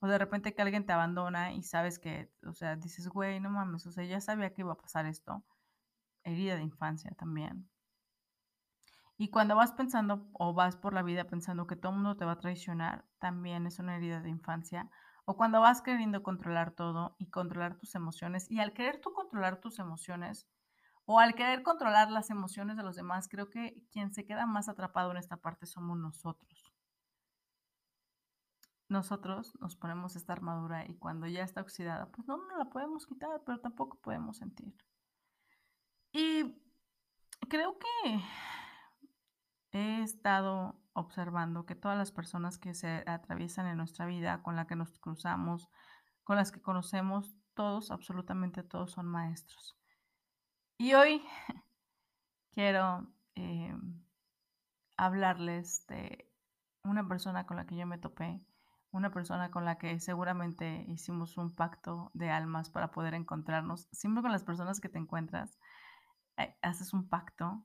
O 0.00 0.08
de 0.08 0.18
repente 0.18 0.54
que 0.54 0.62
alguien 0.62 0.86
te 0.86 0.92
abandona 0.92 1.52
y 1.52 1.62
sabes 1.62 1.98
que, 1.98 2.30
o 2.46 2.52
sea, 2.52 2.76
dices, 2.76 3.08
güey, 3.08 3.40
no 3.40 3.50
mames, 3.50 3.86
o 3.86 3.92
sea, 3.92 4.04
ya 4.04 4.20
sabía 4.20 4.52
que 4.52 4.62
iba 4.62 4.72
a 4.72 4.76
pasar 4.78 5.06
esto. 5.06 5.44
Herida 6.24 6.56
de 6.56 6.62
infancia 6.62 7.10
también. 7.16 7.68
Y 9.20 9.30
cuando 9.30 9.56
vas 9.56 9.72
pensando 9.72 10.28
o 10.32 10.54
vas 10.54 10.76
por 10.76 10.94
la 10.94 11.02
vida 11.02 11.24
pensando 11.24 11.66
que 11.66 11.74
todo 11.74 11.90
el 11.90 11.96
mundo 11.96 12.16
te 12.16 12.24
va 12.24 12.32
a 12.32 12.38
traicionar, 12.38 13.04
también 13.18 13.66
es 13.66 13.80
una 13.80 13.96
herida 13.96 14.20
de 14.20 14.30
infancia. 14.30 14.88
O 15.24 15.36
cuando 15.36 15.60
vas 15.60 15.82
queriendo 15.82 16.22
controlar 16.22 16.70
todo 16.70 17.16
y 17.18 17.28
controlar 17.28 17.76
tus 17.76 17.96
emociones. 17.96 18.48
Y 18.48 18.60
al 18.60 18.72
querer 18.72 19.00
tú 19.00 19.12
controlar 19.12 19.60
tus 19.60 19.80
emociones, 19.80 20.48
o 21.04 21.18
al 21.18 21.34
querer 21.34 21.64
controlar 21.64 22.12
las 22.12 22.30
emociones 22.30 22.76
de 22.76 22.84
los 22.84 22.94
demás, 22.94 23.28
creo 23.28 23.50
que 23.50 23.82
quien 23.90 24.12
se 24.14 24.24
queda 24.24 24.46
más 24.46 24.68
atrapado 24.68 25.10
en 25.10 25.16
esta 25.16 25.36
parte 25.38 25.66
somos 25.66 25.98
nosotros. 25.98 26.72
Nosotros 28.88 29.52
nos 29.58 29.74
ponemos 29.74 30.14
esta 30.14 30.32
armadura 30.32 30.86
y 30.86 30.94
cuando 30.96 31.26
ya 31.26 31.42
está 31.42 31.60
oxidada, 31.60 32.10
pues 32.12 32.28
no, 32.28 32.36
no 32.36 32.56
la 32.56 32.66
podemos 32.66 33.04
quitar, 33.04 33.42
pero 33.44 33.58
tampoco 33.58 33.98
podemos 33.98 34.36
sentir. 34.36 34.76
Y 36.12 36.62
creo 37.48 37.78
que 37.78 38.22
he 39.72 40.02
estado 40.02 40.80
observando 40.92 41.66
que 41.66 41.74
todas 41.74 41.96
las 41.96 42.12
personas 42.12 42.58
que 42.58 42.74
se 42.74 43.04
atraviesan 43.06 43.66
en 43.66 43.76
nuestra 43.76 44.06
vida, 44.06 44.42
con 44.42 44.56
las 44.56 44.66
que 44.66 44.76
nos 44.76 44.98
cruzamos, 44.98 45.68
con 46.24 46.36
las 46.36 46.52
que 46.52 46.60
conocemos, 46.60 47.36
todos, 47.54 47.90
absolutamente 47.90 48.62
todos 48.62 48.92
son 48.92 49.06
maestros. 49.06 49.76
Y 50.78 50.94
hoy 50.94 51.22
quiero 52.52 53.08
eh, 53.34 53.76
hablarles 54.96 55.86
de 55.86 56.30
una 56.84 57.06
persona 57.06 57.46
con 57.46 57.56
la 57.56 57.66
que 57.66 57.76
yo 57.76 57.86
me 57.86 57.98
topé, 57.98 58.40
una 58.90 59.10
persona 59.10 59.50
con 59.50 59.64
la 59.64 59.78
que 59.78 60.00
seguramente 60.00 60.84
hicimos 60.88 61.36
un 61.36 61.54
pacto 61.54 62.10
de 62.14 62.30
almas 62.30 62.70
para 62.70 62.90
poder 62.90 63.14
encontrarnos. 63.14 63.88
Siempre 63.92 64.22
con 64.22 64.32
las 64.32 64.44
personas 64.44 64.80
que 64.80 64.88
te 64.88 64.98
encuentras, 64.98 65.58
eh, 66.36 66.56
haces 66.62 66.92
un 66.92 67.08
pacto 67.08 67.64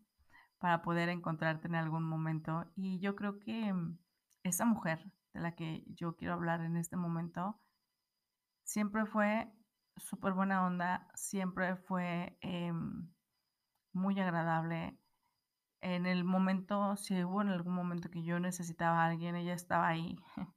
para 0.64 0.82
poder 0.82 1.10
encontrarte 1.10 1.68
en 1.68 1.76
algún 1.76 2.04
momento. 2.04 2.72
Y 2.74 2.98
yo 3.00 3.18
creo 3.18 3.38
que 3.38 3.74
mm, 3.74 3.98
esa 4.44 4.64
mujer 4.64 5.12
de 5.34 5.42
la 5.42 5.56
que 5.56 5.84
yo 5.88 6.16
quiero 6.16 6.36
hablar 6.36 6.62
en 6.62 6.78
este 6.78 6.96
momento, 6.96 7.60
siempre 8.64 9.06
fue 9.06 9.52
súper 9.98 10.32
buena 10.32 10.66
onda, 10.66 11.10
siempre 11.16 11.76
fue 11.76 12.38
em, 12.40 13.12
muy 13.92 14.18
agradable. 14.22 14.98
En 15.82 16.06
el 16.06 16.24
momento, 16.24 16.96
si 16.96 17.22
hubo 17.26 17.42
en 17.42 17.50
algún 17.50 17.74
momento 17.74 18.10
que 18.10 18.24
yo 18.24 18.40
necesitaba 18.40 19.04
a 19.04 19.08
alguien, 19.08 19.36
ella 19.36 19.56
estaba 19.56 19.90
ahí. 19.90 20.16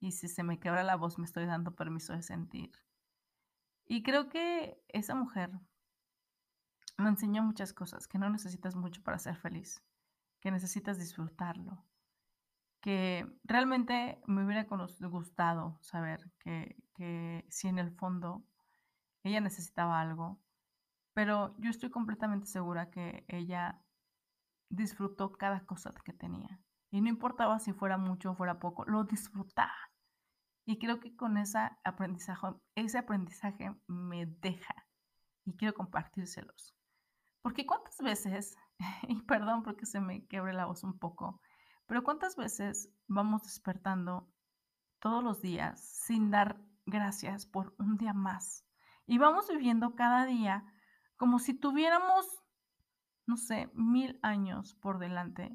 y 0.00 0.12
si 0.12 0.26
se 0.28 0.42
me 0.42 0.58
quebra 0.58 0.84
la 0.84 0.96
voz, 0.96 1.18
me 1.18 1.26
estoy 1.26 1.44
dando 1.44 1.74
permiso 1.74 2.14
de 2.14 2.22
sentir. 2.22 2.70
Y 3.84 4.02
creo 4.02 4.30
que 4.30 4.82
esa 4.88 5.14
mujer 5.14 5.50
me 6.96 7.08
enseñó 7.08 7.42
muchas 7.42 7.72
cosas, 7.72 8.06
que 8.06 8.18
no 8.18 8.30
necesitas 8.30 8.76
mucho 8.76 9.02
para 9.02 9.18
ser 9.18 9.36
feliz, 9.36 9.82
que 10.40 10.50
necesitas 10.50 10.98
disfrutarlo, 10.98 11.84
que 12.80 13.26
realmente 13.44 14.20
me 14.26 14.44
hubiera 14.44 14.64
gustado 14.64 15.78
saber 15.80 16.30
que, 16.38 16.76
si 17.48 17.68
en 17.68 17.78
el 17.78 17.92
fondo 17.92 18.44
ella 19.22 19.40
necesitaba 19.40 20.00
algo, 20.00 20.40
pero 21.14 21.56
yo 21.58 21.70
estoy 21.70 21.90
completamente 21.90 22.46
segura 22.46 22.90
que 22.90 23.24
ella 23.28 23.80
disfrutó 24.68 25.32
cada 25.32 25.64
cosa 25.64 25.92
que 26.04 26.12
tenía. 26.12 26.60
Y 26.90 27.00
no 27.00 27.08
importaba 27.08 27.58
si 27.58 27.72
fuera 27.72 27.96
mucho 27.96 28.32
o 28.32 28.34
fuera 28.34 28.58
poco, 28.58 28.84
lo 28.84 29.04
disfrutaba. 29.04 29.90
Y 30.66 30.78
creo 30.78 31.00
que 31.00 31.16
con 31.16 31.36
ese 31.38 31.58
aprendizaje, 31.84 32.48
ese 32.74 32.98
aprendizaje 32.98 33.74
me 33.86 34.26
deja 34.26 34.86
y 35.44 35.56
quiero 35.56 35.74
compartírselos. 35.74 36.73
Porque 37.44 37.66
cuántas 37.66 37.98
veces, 37.98 38.56
y 39.06 39.20
perdón 39.20 39.62
porque 39.64 39.84
se 39.84 40.00
me 40.00 40.26
quebre 40.28 40.54
la 40.54 40.64
voz 40.64 40.82
un 40.82 40.98
poco, 40.98 41.42
pero 41.86 42.02
cuántas 42.02 42.36
veces 42.36 42.88
vamos 43.06 43.42
despertando 43.42 44.32
todos 44.98 45.22
los 45.22 45.42
días 45.42 45.78
sin 45.78 46.30
dar 46.30 46.58
gracias 46.86 47.44
por 47.44 47.74
un 47.78 47.98
día 47.98 48.14
más. 48.14 48.64
Y 49.04 49.18
vamos 49.18 49.46
viviendo 49.48 49.94
cada 49.94 50.24
día 50.24 50.64
como 51.18 51.38
si 51.38 51.52
tuviéramos, 51.52 52.26
no 53.26 53.36
sé, 53.36 53.70
mil 53.74 54.18
años 54.22 54.74
por 54.76 54.98
delante 54.98 55.54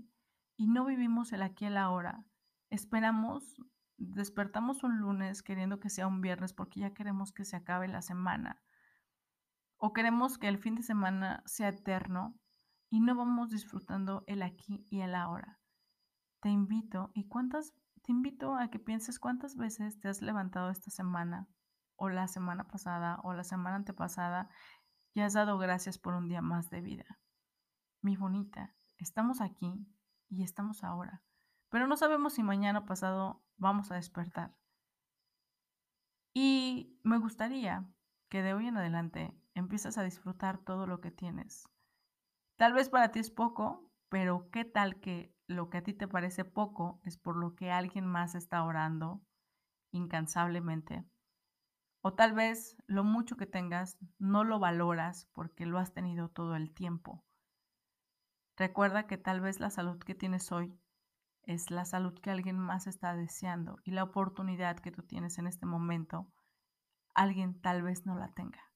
y 0.58 0.68
no 0.68 0.86
vivimos 0.86 1.34
el 1.34 1.42
aquí 1.42 1.66
y 1.66 1.70
el 1.70 1.78
ahora. 1.78 2.24
Esperamos, 2.70 3.56
despertamos 3.98 4.84
un 4.84 5.00
lunes 5.00 5.42
queriendo 5.42 5.80
que 5.80 5.90
sea 5.90 6.06
un 6.06 6.22
viernes 6.22 6.54
porque 6.54 6.82
ya 6.82 6.94
queremos 6.94 7.32
que 7.32 7.46
se 7.46 7.56
acabe 7.56 7.88
la 7.88 8.04
semana. 8.04 8.62
O 9.80 9.94
queremos 9.94 10.38
que 10.38 10.48
el 10.48 10.60
fin 10.60 10.76
de 10.76 10.84
semana 10.84 11.42
sea 11.46 11.70
eterno 11.70 12.36
y 12.90 13.00
no 13.00 13.16
vamos 13.16 13.50
disfrutando 13.50 14.24
el 14.28 14.42
aquí 14.42 14.86
y 14.90 15.02
el 15.02 15.16
ahora. 15.16 15.60
Te 16.42 16.50
invito 16.50 17.12
y 17.14 17.28
cuántas 17.28 17.74
te 18.02 18.12
invito 18.12 18.56
a 18.56 18.70
que 18.70 18.80
pienses 18.80 19.20
cuántas 19.20 19.56
veces 19.56 20.00
te 20.00 20.08
has 20.08 20.22
levantado 20.22 20.70
esta 20.70 20.90
semana 20.90 21.48
o 21.96 22.10
la 22.10 22.28
semana 22.28 22.68
pasada 22.68 23.20
o 23.24 23.34
la 23.34 23.44
semana 23.44 23.78
antepasada 23.78 24.50
y 25.14 25.22
has 25.22 25.34
dado 25.34 25.58
gracias 25.58 25.98
por 25.98 26.14
un 26.14 26.28
día 26.28 26.42
más 26.42 26.70
de 26.70 26.82
vida. 26.82 27.20
Mi 28.02 28.16
bonita, 28.16 28.76
estamos 28.98 29.42
aquí 29.42 29.86
y 30.30 30.44
estamos 30.44 30.84
ahora, 30.84 31.24
pero 31.70 31.88
no 31.88 31.98
sabemos 31.98 32.34
si 32.34 32.44
mañana 32.44 32.86
pasado 32.86 33.44
vamos 33.58 33.92
a 33.92 33.96
despertar. 33.96 34.56
Y 36.34 37.00
me 37.04 37.18
gustaría 37.18 37.86
que 38.30 38.42
de 38.42 38.54
hoy 38.54 38.68
en 38.68 38.78
adelante 38.78 39.38
empieces 39.60 39.98
a 39.98 40.04
disfrutar 40.04 40.58
todo 40.58 40.88
lo 40.88 41.02
que 41.02 41.12
tienes. 41.12 41.68
Tal 42.58 42.74
vez 42.74 42.90
para 42.90 43.12
ti 43.12 43.20
es 43.20 43.32
poco, 43.32 43.90
pero 44.10 44.50
qué 44.52 44.66
tal 44.66 45.00
que 45.00 45.34
lo 45.48 45.70
que 45.70 45.78
a 45.78 45.84
ti 45.84 45.94
te 45.94 46.08
parece 46.08 46.46
poco 46.46 47.00
es 47.04 47.18
por 47.18 47.36
lo 47.36 47.56
que 47.56 47.72
alguien 47.72 48.06
más 48.06 48.36
está 48.36 48.64
orando 48.64 49.22
incansablemente 49.92 51.06
o 52.02 52.14
tal 52.14 52.34
vez 52.34 52.78
lo 52.88 53.04
mucho 53.04 53.36
que 53.36 53.46
tengas 53.46 53.98
no 54.18 54.44
lo 54.44 54.60
valoras 54.60 55.28
porque 55.34 55.66
lo 55.66 55.80
has 55.80 55.94
tenido 55.94 56.30
todo 56.30 56.56
el 56.56 56.74
tiempo. 56.74 57.24
Recuerda 58.56 59.08
que 59.08 59.18
tal 59.18 59.42
vez 59.42 59.60
la 59.60 59.70
salud 59.70 60.00
que 60.00 60.16
tienes 60.16 60.52
hoy 60.52 60.78
es 61.44 61.72
la 61.72 61.86
salud 61.86 62.18
que 62.20 62.32
alguien 62.32 62.58
más 62.58 62.88
está 62.88 63.16
deseando 63.16 63.80
y 63.84 63.92
la 63.92 64.04
oportunidad 64.04 64.80
que 64.80 64.92
tú 64.92 65.04
tienes 65.04 65.38
en 65.38 65.48
este 65.48 65.66
momento, 65.66 66.32
alguien 67.16 67.60
tal 67.60 67.82
vez 67.82 68.06
no 68.06 68.16
la 68.16 68.30
tenga. 68.34 68.69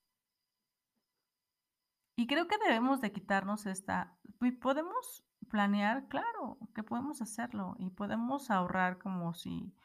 Y 2.23 2.25
creo 2.25 2.47
que 2.47 2.57
debemos 2.57 3.01
de 3.01 3.11
quitarnos 3.11 3.65
esta, 3.65 4.17
podemos 4.61 5.25
planear, 5.49 6.07
claro, 6.07 6.57
que 6.73 6.81
podemos 6.81 7.21
hacerlo 7.21 7.75
y 7.77 7.89
podemos 7.89 8.49
ahorrar 8.49 8.97
como 8.97 9.33
si 9.33 9.75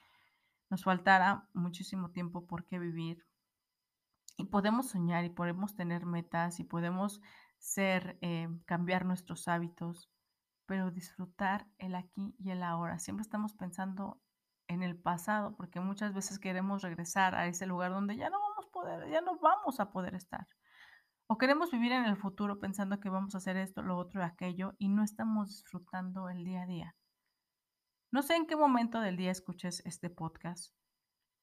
nos 0.70 0.84
faltara 0.84 1.48
muchísimo 1.52 2.12
tiempo 2.12 2.46
por 2.46 2.64
qué 2.64 2.78
vivir. 2.78 3.26
Y 4.36 4.44
podemos 4.44 4.90
soñar 4.90 5.24
y 5.24 5.30
podemos 5.30 5.74
tener 5.74 6.06
metas 6.06 6.60
y 6.60 6.64
podemos 6.64 7.20
ser, 7.58 8.18
eh, 8.20 8.48
cambiar 8.66 9.04
nuestros 9.04 9.48
hábitos, 9.48 10.08
pero 10.64 10.92
disfrutar 10.92 11.66
el 11.78 11.96
aquí 11.96 12.36
y 12.38 12.50
el 12.50 12.62
ahora. 12.62 13.00
Siempre 13.00 13.22
estamos 13.22 13.52
pensando 13.52 14.22
en 14.68 14.84
el 14.84 14.96
pasado 14.96 15.56
porque 15.56 15.80
muchas 15.80 16.14
veces 16.14 16.38
queremos 16.38 16.82
regresar 16.82 17.34
a 17.34 17.48
ese 17.48 17.66
lugar 17.66 17.90
donde 17.90 18.16
ya 18.16 18.30
no 18.30 18.38
vamos 18.38 18.64
a 18.64 18.70
poder, 18.70 19.10
ya 19.10 19.22
no 19.22 19.40
vamos 19.40 19.80
a 19.80 19.90
poder 19.90 20.14
estar. 20.14 20.46
O 21.30 21.36
queremos 21.36 21.70
vivir 21.70 21.92
en 21.92 22.06
el 22.06 22.16
futuro 22.16 22.58
pensando 22.58 23.00
que 23.00 23.10
vamos 23.10 23.34
a 23.34 23.38
hacer 23.38 23.58
esto, 23.58 23.82
lo 23.82 23.98
otro 23.98 24.22
y 24.22 24.24
aquello 24.24 24.72
y 24.78 24.88
no 24.88 25.02
estamos 25.02 25.50
disfrutando 25.50 26.30
el 26.30 26.42
día 26.42 26.62
a 26.62 26.66
día. 26.66 26.96
No 28.10 28.22
sé 28.22 28.34
en 28.34 28.46
qué 28.46 28.56
momento 28.56 29.02
del 29.02 29.18
día 29.18 29.30
escuches 29.30 29.82
este 29.84 30.08
podcast, 30.08 30.72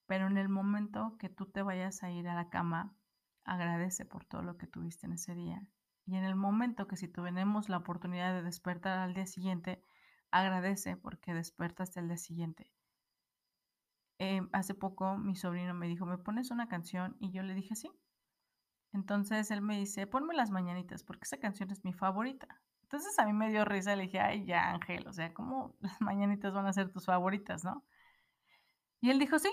pero 0.06 0.26
en 0.26 0.38
el 0.38 0.48
momento 0.48 1.16
que 1.20 1.28
tú 1.28 1.46
te 1.46 1.62
vayas 1.62 2.02
a 2.02 2.10
ir 2.10 2.26
a 2.26 2.34
la 2.34 2.48
cama, 2.48 2.96
agradece 3.44 4.04
por 4.04 4.24
todo 4.24 4.42
lo 4.42 4.56
que 4.56 4.66
tuviste 4.66 5.06
en 5.06 5.12
ese 5.12 5.36
día. 5.36 5.64
Y 6.04 6.16
en 6.16 6.24
el 6.24 6.34
momento 6.34 6.88
que 6.88 6.96
si 6.96 7.06
tenemos 7.06 7.68
la 7.68 7.76
oportunidad 7.76 8.34
de 8.34 8.42
despertar 8.42 8.98
al 8.98 9.14
día 9.14 9.26
siguiente, 9.26 9.80
agradece 10.32 10.96
porque 10.96 11.32
despertaste 11.32 12.00
al 12.00 12.08
día 12.08 12.16
siguiente. 12.16 12.72
Em, 14.18 14.48
hace 14.52 14.74
poco 14.74 15.16
mi 15.16 15.36
sobrino 15.36 15.74
me 15.74 15.86
dijo, 15.86 16.06
¿me 16.06 16.18
pones 16.18 16.50
una 16.50 16.66
canción? 16.66 17.16
Y 17.20 17.30
yo 17.30 17.44
le 17.44 17.54
dije, 17.54 17.76
sí. 17.76 17.88
Entonces 18.96 19.50
él 19.50 19.60
me 19.60 19.78
dice, 19.78 20.06
ponme 20.06 20.32
las 20.32 20.50
mañanitas 20.50 21.04
porque 21.04 21.24
esa 21.24 21.36
canción 21.36 21.70
es 21.70 21.84
mi 21.84 21.92
favorita. 21.92 22.62
Entonces 22.84 23.18
a 23.18 23.26
mí 23.26 23.34
me 23.34 23.50
dio 23.50 23.66
risa, 23.66 23.94
le 23.94 24.04
dije, 24.04 24.20
ay, 24.20 24.46
ya 24.46 24.70
Ángel, 24.70 25.06
o 25.06 25.12
sea, 25.12 25.34
¿cómo 25.34 25.76
las 25.80 26.00
mañanitas 26.00 26.54
van 26.54 26.66
a 26.66 26.72
ser 26.72 26.90
tus 26.90 27.04
favoritas, 27.04 27.62
no? 27.62 27.84
Y 29.02 29.10
él 29.10 29.18
dijo, 29.18 29.38
sí, 29.38 29.50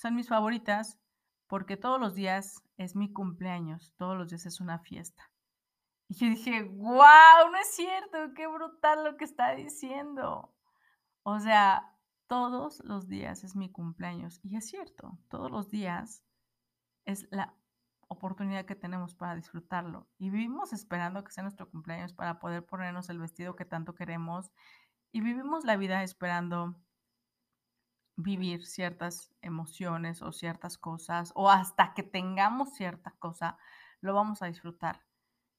son 0.00 0.16
mis 0.16 0.28
favoritas 0.28 0.98
porque 1.46 1.76
todos 1.76 2.00
los 2.00 2.16
días 2.16 2.64
es 2.76 2.96
mi 2.96 3.12
cumpleaños, 3.12 3.94
todos 3.96 4.18
los 4.18 4.30
días 4.30 4.46
es 4.46 4.60
una 4.60 4.80
fiesta. 4.80 5.30
Y 6.08 6.14
yo 6.14 6.26
dije, 6.26 6.64
wow, 6.64 7.52
no 7.52 7.58
es 7.58 7.68
cierto, 7.76 8.34
qué 8.34 8.48
brutal 8.48 9.04
lo 9.04 9.16
que 9.16 9.24
está 9.24 9.54
diciendo. 9.54 10.52
O 11.22 11.38
sea, 11.38 11.94
todos 12.26 12.82
los 12.84 13.06
días 13.06 13.44
es 13.44 13.54
mi 13.54 13.70
cumpleaños. 13.70 14.40
Y 14.42 14.56
es 14.56 14.66
cierto, 14.66 15.18
todos 15.28 15.52
los 15.52 15.70
días 15.70 16.24
es 17.04 17.28
la 17.30 17.54
oportunidad 18.12 18.64
que 18.64 18.74
tenemos 18.76 19.14
para 19.14 19.34
disfrutarlo. 19.34 20.06
Y 20.18 20.30
vivimos 20.30 20.72
esperando 20.72 21.24
que 21.24 21.32
sea 21.32 21.42
nuestro 21.42 21.68
cumpleaños 21.70 22.12
para 22.12 22.38
poder 22.38 22.64
ponernos 22.64 23.08
el 23.10 23.18
vestido 23.18 23.56
que 23.56 23.64
tanto 23.64 23.94
queremos. 23.94 24.52
Y 25.12 25.20
vivimos 25.20 25.64
la 25.64 25.76
vida 25.76 26.02
esperando 26.02 26.76
vivir 28.16 28.66
ciertas 28.66 29.32
emociones 29.40 30.22
o 30.22 30.32
ciertas 30.32 30.78
cosas, 30.78 31.32
o 31.34 31.50
hasta 31.50 31.94
que 31.94 32.02
tengamos 32.02 32.74
cierta 32.74 33.12
cosa, 33.18 33.58
lo 34.00 34.14
vamos 34.14 34.42
a 34.42 34.46
disfrutar. 34.46 35.02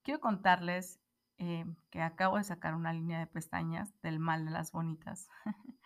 Quiero 0.03 0.19
contarles 0.19 0.99
eh, 1.37 1.65
que 1.89 2.01
acabo 2.01 2.37
de 2.37 2.43
sacar 2.43 2.75
una 2.75 2.93
línea 2.93 3.19
de 3.19 3.27
pestañas 3.27 3.93
del 4.01 4.19
mal 4.19 4.45
de 4.45 4.51
las 4.51 4.71
bonitas. 4.71 5.29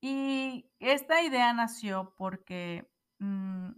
y 0.00 0.70
esta 0.78 1.22
idea 1.22 1.52
nació 1.52 2.14
porque 2.16 2.90
mm, 3.18 3.70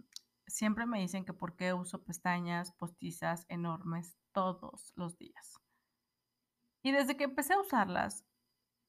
siempre 0.47 0.85
me 0.85 0.99
dicen 0.99 1.25
que 1.25 1.33
por 1.33 1.55
qué 1.55 1.73
uso 1.73 2.03
pestañas 2.03 2.71
postizas 2.73 3.45
enormes 3.49 4.17
todos 4.31 4.93
los 4.95 5.17
días. 5.17 5.59
Y 6.81 6.91
desde 6.91 7.17
que 7.17 7.25
empecé 7.25 7.53
a 7.53 7.59
usarlas, 7.59 8.25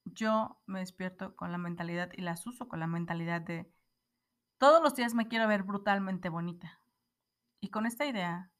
yo 0.04 0.60
me 0.66 0.80
despierto 0.80 1.36
con 1.36 1.52
la 1.52 1.58
mentalidad 1.58 2.10
y 2.14 2.22
las 2.22 2.46
uso 2.46 2.68
con 2.68 2.80
la 2.80 2.86
mentalidad 2.86 3.40
de 3.40 3.70
todos 4.58 4.82
los 4.82 4.94
días 4.94 5.14
me 5.14 5.28
quiero 5.28 5.46
ver 5.46 5.62
brutalmente 5.62 6.28
bonita. 6.28 6.80
Y 7.60 7.70
con 7.70 7.86
esta 7.86 8.06
idea 8.06 8.50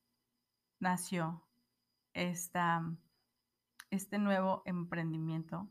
nació 0.78 1.44
esta, 2.14 2.82
este 3.90 4.18
nuevo 4.18 4.62
emprendimiento 4.64 5.68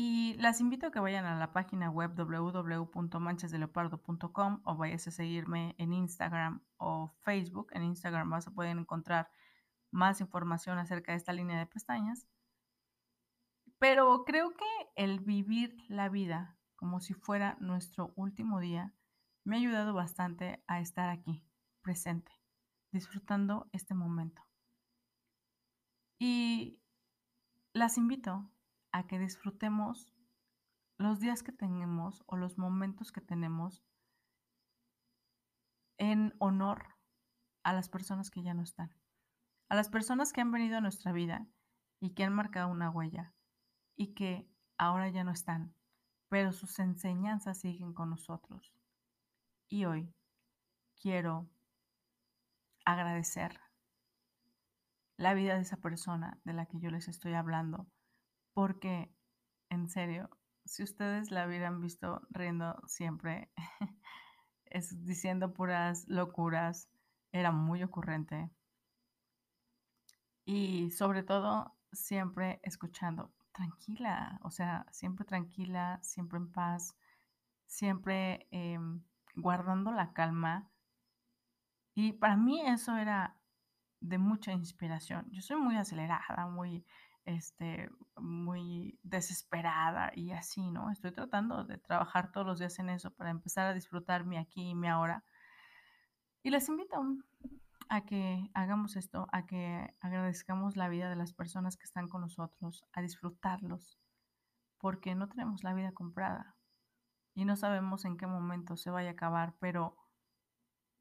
y 0.00 0.34
las 0.34 0.60
invito 0.60 0.86
a 0.86 0.92
que 0.92 1.00
vayan 1.00 1.24
a 1.24 1.36
la 1.36 1.52
página 1.52 1.90
web 1.90 2.14
www.manchasdeleopardo.com 2.14 4.60
o 4.62 4.76
vayas 4.76 5.08
a 5.08 5.10
seguirme 5.10 5.74
en 5.76 5.92
Instagram 5.92 6.62
o 6.76 7.16
Facebook. 7.22 7.70
En 7.72 7.82
Instagram 7.82 8.30
vas 8.30 8.46
a 8.46 8.52
poder 8.52 8.78
encontrar 8.78 9.28
más 9.90 10.20
información 10.20 10.78
acerca 10.78 11.10
de 11.10 11.18
esta 11.18 11.32
línea 11.32 11.58
de 11.58 11.66
pestañas. 11.66 12.28
Pero 13.80 14.24
creo 14.24 14.54
que 14.54 14.64
el 14.94 15.18
vivir 15.18 15.76
la 15.88 16.08
vida 16.08 16.56
como 16.76 17.00
si 17.00 17.14
fuera 17.14 17.56
nuestro 17.58 18.12
último 18.14 18.60
día 18.60 18.94
me 19.42 19.56
ha 19.56 19.58
ayudado 19.58 19.94
bastante 19.94 20.62
a 20.68 20.78
estar 20.78 21.08
aquí, 21.08 21.44
presente, 21.82 22.30
disfrutando 22.92 23.68
este 23.72 23.94
momento. 23.94 24.46
Y 26.20 26.78
las 27.72 27.98
invito 27.98 28.48
a 28.92 29.06
que 29.06 29.18
disfrutemos 29.18 30.12
los 30.98 31.20
días 31.20 31.42
que 31.42 31.52
tenemos 31.52 32.24
o 32.26 32.36
los 32.36 32.58
momentos 32.58 33.12
que 33.12 33.20
tenemos 33.20 33.84
en 35.98 36.34
honor 36.38 36.96
a 37.62 37.72
las 37.72 37.88
personas 37.88 38.30
que 38.30 38.42
ya 38.42 38.54
no 38.54 38.62
están, 38.62 38.94
a 39.68 39.76
las 39.76 39.88
personas 39.88 40.32
que 40.32 40.40
han 40.40 40.52
venido 40.52 40.78
a 40.78 40.80
nuestra 40.80 41.12
vida 41.12 41.46
y 42.00 42.10
que 42.10 42.24
han 42.24 42.32
marcado 42.32 42.68
una 42.68 42.90
huella 42.90 43.34
y 43.96 44.14
que 44.14 44.48
ahora 44.76 45.08
ya 45.08 45.24
no 45.24 45.32
están, 45.32 45.74
pero 46.28 46.52
sus 46.52 46.78
enseñanzas 46.78 47.60
siguen 47.60 47.92
con 47.92 48.10
nosotros. 48.10 48.72
Y 49.68 49.84
hoy 49.84 50.14
quiero 51.00 51.48
agradecer 52.84 53.60
la 55.16 55.34
vida 55.34 55.56
de 55.56 55.62
esa 55.62 55.76
persona 55.76 56.40
de 56.44 56.52
la 56.54 56.66
que 56.66 56.78
yo 56.78 56.90
les 56.90 57.08
estoy 57.08 57.34
hablando 57.34 57.86
porque, 58.58 59.08
en 59.70 59.88
serio, 59.88 60.28
si 60.64 60.82
ustedes 60.82 61.30
la 61.30 61.46
hubieran 61.46 61.80
visto 61.80 62.22
riendo 62.28 62.76
siempre, 62.88 63.52
es, 64.64 65.04
diciendo 65.04 65.54
puras 65.54 66.08
locuras, 66.08 66.88
era 67.30 67.52
muy 67.52 67.84
ocurrente. 67.84 68.50
Y 70.44 70.90
sobre 70.90 71.22
todo, 71.22 71.76
siempre 71.92 72.58
escuchando, 72.64 73.32
tranquila, 73.52 74.40
o 74.42 74.50
sea, 74.50 74.86
siempre 74.90 75.24
tranquila, 75.24 76.00
siempre 76.02 76.40
en 76.40 76.50
paz, 76.50 76.96
siempre 77.64 78.48
em, 78.50 79.04
guardando 79.36 79.92
la 79.92 80.12
calma. 80.12 80.68
Y 81.94 82.14
para 82.14 82.36
mí 82.36 82.60
eso 82.66 82.96
era 82.96 83.38
de 84.00 84.18
mucha 84.18 84.50
inspiración. 84.50 85.30
Yo 85.30 85.42
soy 85.42 85.58
muy 85.58 85.76
acelerada, 85.76 86.48
muy 86.48 86.84
este, 87.28 87.90
muy 88.16 88.98
desesperada 89.02 90.10
y 90.14 90.32
así, 90.32 90.70
¿no? 90.70 90.90
Estoy 90.90 91.12
tratando 91.12 91.64
de 91.64 91.76
trabajar 91.76 92.32
todos 92.32 92.46
los 92.46 92.58
días 92.58 92.78
en 92.78 92.88
eso 92.88 93.10
para 93.10 93.28
empezar 93.28 93.66
a 93.66 93.74
disfrutar 93.74 94.24
mi 94.24 94.38
aquí 94.38 94.70
y 94.70 94.74
mi 94.74 94.88
ahora. 94.88 95.24
Y 96.42 96.48
les 96.48 96.70
invito 96.70 96.96
a 97.90 98.04
que 98.06 98.48
hagamos 98.54 98.96
esto, 98.96 99.28
a 99.30 99.44
que 99.44 99.94
agradezcamos 100.00 100.76
la 100.76 100.88
vida 100.88 101.10
de 101.10 101.16
las 101.16 101.34
personas 101.34 101.76
que 101.76 101.84
están 101.84 102.08
con 102.08 102.22
nosotros, 102.22 102.82
a 102.94 103.02
disfrutarlos, 103.02 104.00
porque 104.78 105.14
no 105.14 105.28
tenemos 105.28 105.62
la 105.64 105.74
vida 105.74 105.92
comprada 105.92 106.56
y 107.34 107.44
no 107.44 107.56
sabemos 107.56 108.06
en 108.06 108.16
qué 108.16 108.26
momento 108.26 108.78
se 108.78 108.90
vaya 108.90 109.10
a 109.10 109.12
acabar, 109.12 109.54
pero 109.60 109.98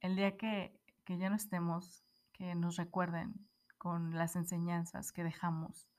el 0.01 0.17
día 0.17 0.35
que, 0.35 0.77
que 1.05 1.17
ya 1.17 1.29
no 1.29 1.37
estemos, 1.37 2.03
que 2.33 2.53
nos 2.53 2.75
recuerden 2.75 3.47
con 3.77 4.13
las 4.13 4.35
enseñanzas 4.35 5.13
que 5.13 5.23
dejamos 5.23 5.89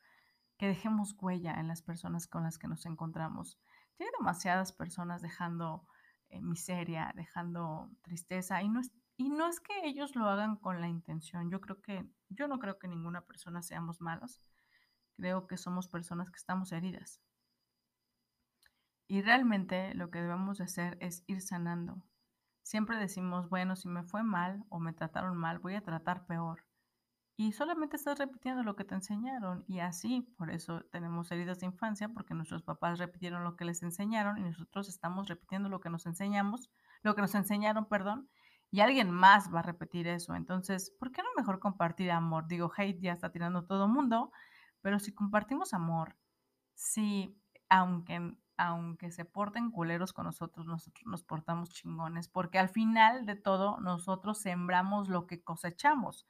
que 0.59 0.67
dejemos 0.67 1.17
huella 1.21 1.55
en 1.55 1.69
las 1.69 1.83
personas 1.83 2.27
con 2.27 2.43
las 2.43 2.59
que 2.59 2.69
nos 2.69 2.85
encontramos. 2.85 3.59
Tiene 3.97 4.13
demasiadas 4.19 4.73
personas 4.73 5.23
dejando 5.23 5.87
eh, 6.29 6.41
miseria, 6.41 7.13
dejando 7.15 7.91
tristeza 8.03 8.63
y 8.63 8.69
no, 8.69 8.81
es, 8.81 8.93
y 9.17 9.31
no 9.31 9.47
es 9.47 9.61
que 9.61 9.87
ellos 9.87 10.17
lo 10.17 10.27
hagan 10.27 10.57
con 10.57 10.81
la 10.81 10.89
intención. 10.89 11.51
Yo 11.51 11.61
creo 11.61 11.81
que, 11.81 12.05
yo 12.29 12.49
no 12.49 12.59
creo 12.59 12.79
que 12.79 12.89
ninguna 12.89 13.23
persona 13.23 13.63
seamos 13.63 14.01
malos. 14.01 14.43
Creo 15.17 15.47
que 15.47 15.57
somos 15.57 15.89
personas 15.89 16.31
que 16.31 16.37
estamos 16.37 16.73
heridas. 16.73 17.23
Y 19.07 19.23
realmente 19.23 19.95
lo 19.95 20.11
que 20.11 20.21
debemos 20.21 20.59
de 20.59 20.65
hacer 20.65 20.99
es 21.01 21.25
ir 21.27 21.41
sanando. 21.41 22.03
Siempre 22.63 22.99
decimos, 22.99 23.49
bueno, 23.49 23.75
si 23.77 23.89
me 23.89 24.03
fue 24.03 24.23
mal 24.23 24.65
o 24.69 24.79
me 24.79 24.93
trataron 24.93 25.37
mal, 25.37 25.61
voy 25.61 25.77
a 25.77 25.81
tratar 25.81 26.27
peor. 26.27 26.68
Y 27.41 27.53
solamente 27.53 27.95
estás 27.95 28.19
repitiendo 28.19 28.65
lo 28.65 28.75
que 28.75 28.83
te 28.83 28.97
enseñaron 28.97 29.65
y 29.69 29.79
así, 29.79 30.23
por 30.37 30.51
eso 30.51 30.81
tenemos 30.91 31.31
heridas 31.31 31.61
de 31.61 31.67
infancia, 31.67 32.09
porque 32.09 32.35
nuestros 32.35 32.65
papás 32.65 32.99
repitieron 32.99 33.45
lo 33.45 33.55
que 33.55 33.65
les 33.65 33.81
enseñaron 33.85 34.39
y 34.39 34.43
nosotros 34.43 34.89
estamos 34.89 35.29
repitiendo 35.29 35.69
lo 35.69 35.79
que 35.79 35.89
nos 35.89 36.05
enseñamos, 36.07 36.69
lo 37.05 37.15
que 37.15 37.23
nos 37.23 37.37
enseñaron, 37.37 37.87
perdón, 37.87 38.29
y 38.73 38.81
alguien 38.81 39.13
más 39.13 39.55
va 39.55 39.61
a 39.61 39.63
repetir 39.63 40.09
eso. 40.09 40.35
Entonces, 40.35 40.91
¿por 40.99 41.13
qué 41.13 41.23
no 41.23 41.29
mejor 41.37 41.61
compartir 41.61 42.11
amor? 42.11 42.49
Digo, 42.49 42.73
hate 42.77 43.01
ya 43.01 43.13
está 43.13 43.31
tirando 43.31 43.65
todo 43.65 43.85
el 43.85 43.93
mundo, 43.93 44.33
pero 44.83 44.99
si 44.99 45.15
compartimos 45.15 45.75
amor, 45.75 46.17
si 46.75 47.41
aunque 47.69 48.35
aunque 48.57 49.13
se 49.13 49.25
porten 49.25 49.71
culeros 49.71 50.13
con 50.13 50.25
nosotros, 50.27 50.67
nosotros 50.67 51.07
nos 51.07 51.23
portamos 51.23 51.71
chingones, 51.71 52.29
porque 52.29 52.59
al 52.59 52.69
final 52.69 53.25
de 53.25 53.37
todo 53.37 53.79
nosotros 53.79 54.39
sembramos 54.39 55.09
lo 55.09 55.29
que 55.29 55.45
cosechamos. 55.45 56.27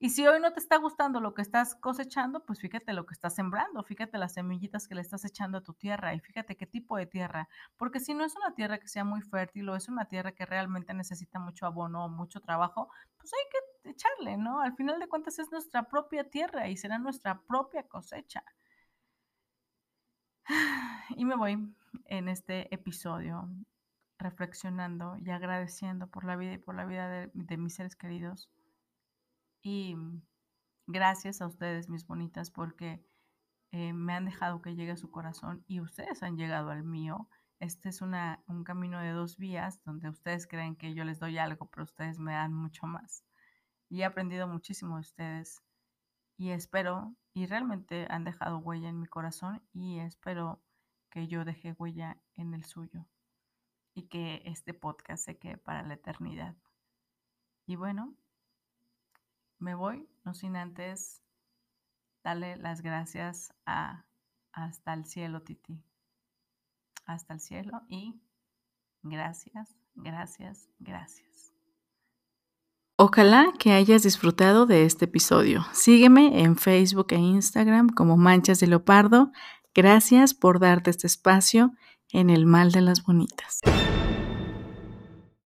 Y 0.00 0.10
si 0.10 0.24
hoy 0.28 0.38
no 0.40 0.52
te 0.52 0.60
está 0.60 0.76
gustando 0.76 1.20
lo 1.20 1.34
que 1.34 1.42
estás 1.42 1.74
cosechando, 1.74 2.44
pues 2.44 2.60
fíjate 2.60 2.92
lo 2.92 3.04
que 3.04 3.14
estás 3.14 3.34
sembrando, 3.34 3.82
fíjate 3.82 4.16
las 4.16 4.34
semillitas 4.34 4.86
que 4.86 4.94
le 4.94 5.00
estás 5.00 5.24
echando 5.24 5.58
a 5.58 5.64
tu 5.64 5.74
tierra 5.74 6.14
y 6.14 6.20
fíjate 6.20 6.56
qué 6.56 6.66
tipo 6.66 6.96
de 6.96 7.06
tierra, 7.06 7.48
porque 7.76 7.98
si 7.98 8.14
no 8.14 8.24
es 8.24 8.36
una 8.36 8.54
tierra 8.54 8.78
que 8.78 8.86
sea 8.86 9.02
muy 9.02 9.22
fértil 9.22 9.68
o 9.68 9.74
es 9.74 9.88
una 9.88 10.04
tierra 10.04 10.32
que 10.32 10.46
realmente 10.46 10.94
necesita 10.94 11.40
mucho 11.40 11.66
abono 11.66 12.04
o 12.04 12.08
mucho 12.08 12.40
trabajo, 12.40 12.88
pues 13.16 13.32
hay 13.32 13.50
que 13.50 13.90
echarle, 13.90 14.36
¿no? 14.36 14.60
Al 14.60 14.74
final 14.76 15.00
de 15.00 15.08
cuentas 15.08 15.38
es 15.40 15.50
nuestra 15.50 15.88
propia 15.88 16.30
tierra 16.30 16.68
y 16.68 16.76
será 16.76 16.98
nuestra 16.98 17.42
propia 17.42 17.82
cosecha. 17.88 18.44
Y 21.16 21.24
me 21.24 21.36
voy 21.36 21.74
en 22.04 22.28
este 22.28 22.72
episodio 22.74 23.48
reflexionando 24.18 25.16
y 25.18 25.30
agradeciendo 25.30 26.06
por 26.08 26.24
la 26.24 26.36
vida 26.36 26.52
y 26.54 26.58
por 26.58 26.74
la 26.74 26.84
vida 26.84 27.08
de, 27.08 27.30
de 27.34 27.56
mis 27.56 27.74
seres 27.74 27.96
queridos 27.96 28.50
y 29.62 29.96
gracias 30.86 31.40
a 31.40 31.46
ustedes, 31.46 31.88
mis 31.88 32.06
bonitas, 32.06 32.50
porque 32.50 33.04
eh, 33.72 33.92
me 33.92 34.14
han 34.14 34.24
dejado 34.24 34.62
que 34.62 34.74
llegue 34.74 34.92
a 34.92 34.96
su 34.96 35.10
corazón 35.10 35.64
y 35.66 35.80
ustedes 35.80 36.22
han 36.22 36.36
llegado 36.36 36.70
al 36.70 36.84
mío. 36.84 37.28
Este 37.60 37.88
es 37.88 38.00
una, 38.00 38.42
un 38.46 38.64
camino 38.64 39.00
de 39.00 39.10
dos 39.10 39.36
vías 39.36 39.82
donde 39.84 40.08
ustedes 40.08 40.46
creen 40.46 40.76
que 40.76 40.94
yo 40.94 41.04
les 41.04 41.18
doy 41.18 41.38
algo, 41.38 41.66
pero 41.66 41.84
ustedes 41.84 42.18
me 42.18 42.32
dan 42.32 42.52
mucho 42.54 42.86
más. 42.86 43.24
Y 43.90 44.02
he 44.02 44.04
aprendido 44.04 44.46
muchísimo 44.48 44.94
de 44.96 45.00
ustedes 45.00 45.62
y 46.38 46.50
espero, 46.50 47.16
y 47.34 47.46
realmente 47.46 48.06
han 48.10 48.24
dejado 48.24 48.58
huella 48.58 48.88
en 48.88 49.00
mi 49.00 49.06
corazón 49.06 49.62
y 49.72 49.98
espero 49.98 50.62
que 51.10 51.26
yo 51.26 51.44
deje 51.44 51.72
huella 51.72 52.16
en 52.36 52.54
el 52.54 52.64
suyo 52.64 53.06
y 53.94 54.04
que 54.04 54.42
este 54.44 54.72
podcast 54.72 55.24
se 55.24 55.36
quede 55.36 55.58
para 55.58 55.82
la 55.82 55.94
eternidad. 55.94 56.56
Y 57.66 57.76
bueno, 57.76 58.14
me 59.58 59.74
voy, 59.74 60.08
no 60.24 60.34
sin 60.34 60.56
antes 60.56 61.22
darle 62.22 62.56
las 62.56 62.82
gracias 62.82 63.54
a 63.66 64.04
hasta 64.52 64.94
el 64.94 65.04
cielo, 65.04 65.42
Titi. 65.42 65.82
Hasta 67.06 67.34
el 67.34 67.40
cielo 67.40 67.82
y 67.88 68.20
gracias, 69.02 69.76
gracias, 69.94 70.68
gracias. 70.78 71.52
Ojalá 72.96 73.52
que 73.58 73.72
hayas 73.72 74.02
disfrutado 74.02 74.66
de 74.66 74.84
este 74.84 75.04
episodio. 75.04 75.64
Sígueme 75.72 76.42
en 76.42 76.56
Facebook 76.56 77.06
e 77.10 77.16
Instagram 77.16 77.90
como 77.90 78.16
Manchas 78.16 78.58
de 78.58 78.66
Leopardo. 78.66 79.30
Gracias 79.72 80.34
por 80.34 80.58
darte 80.58 80.90
este 80.90 81.06
espacio 81.06 81.72
en 82.10 82.28
el 82.28 82.44
mal 82.44 82.72
de 82.72 82.80
las 82.80 83.04
bonitas. 83.04 83.60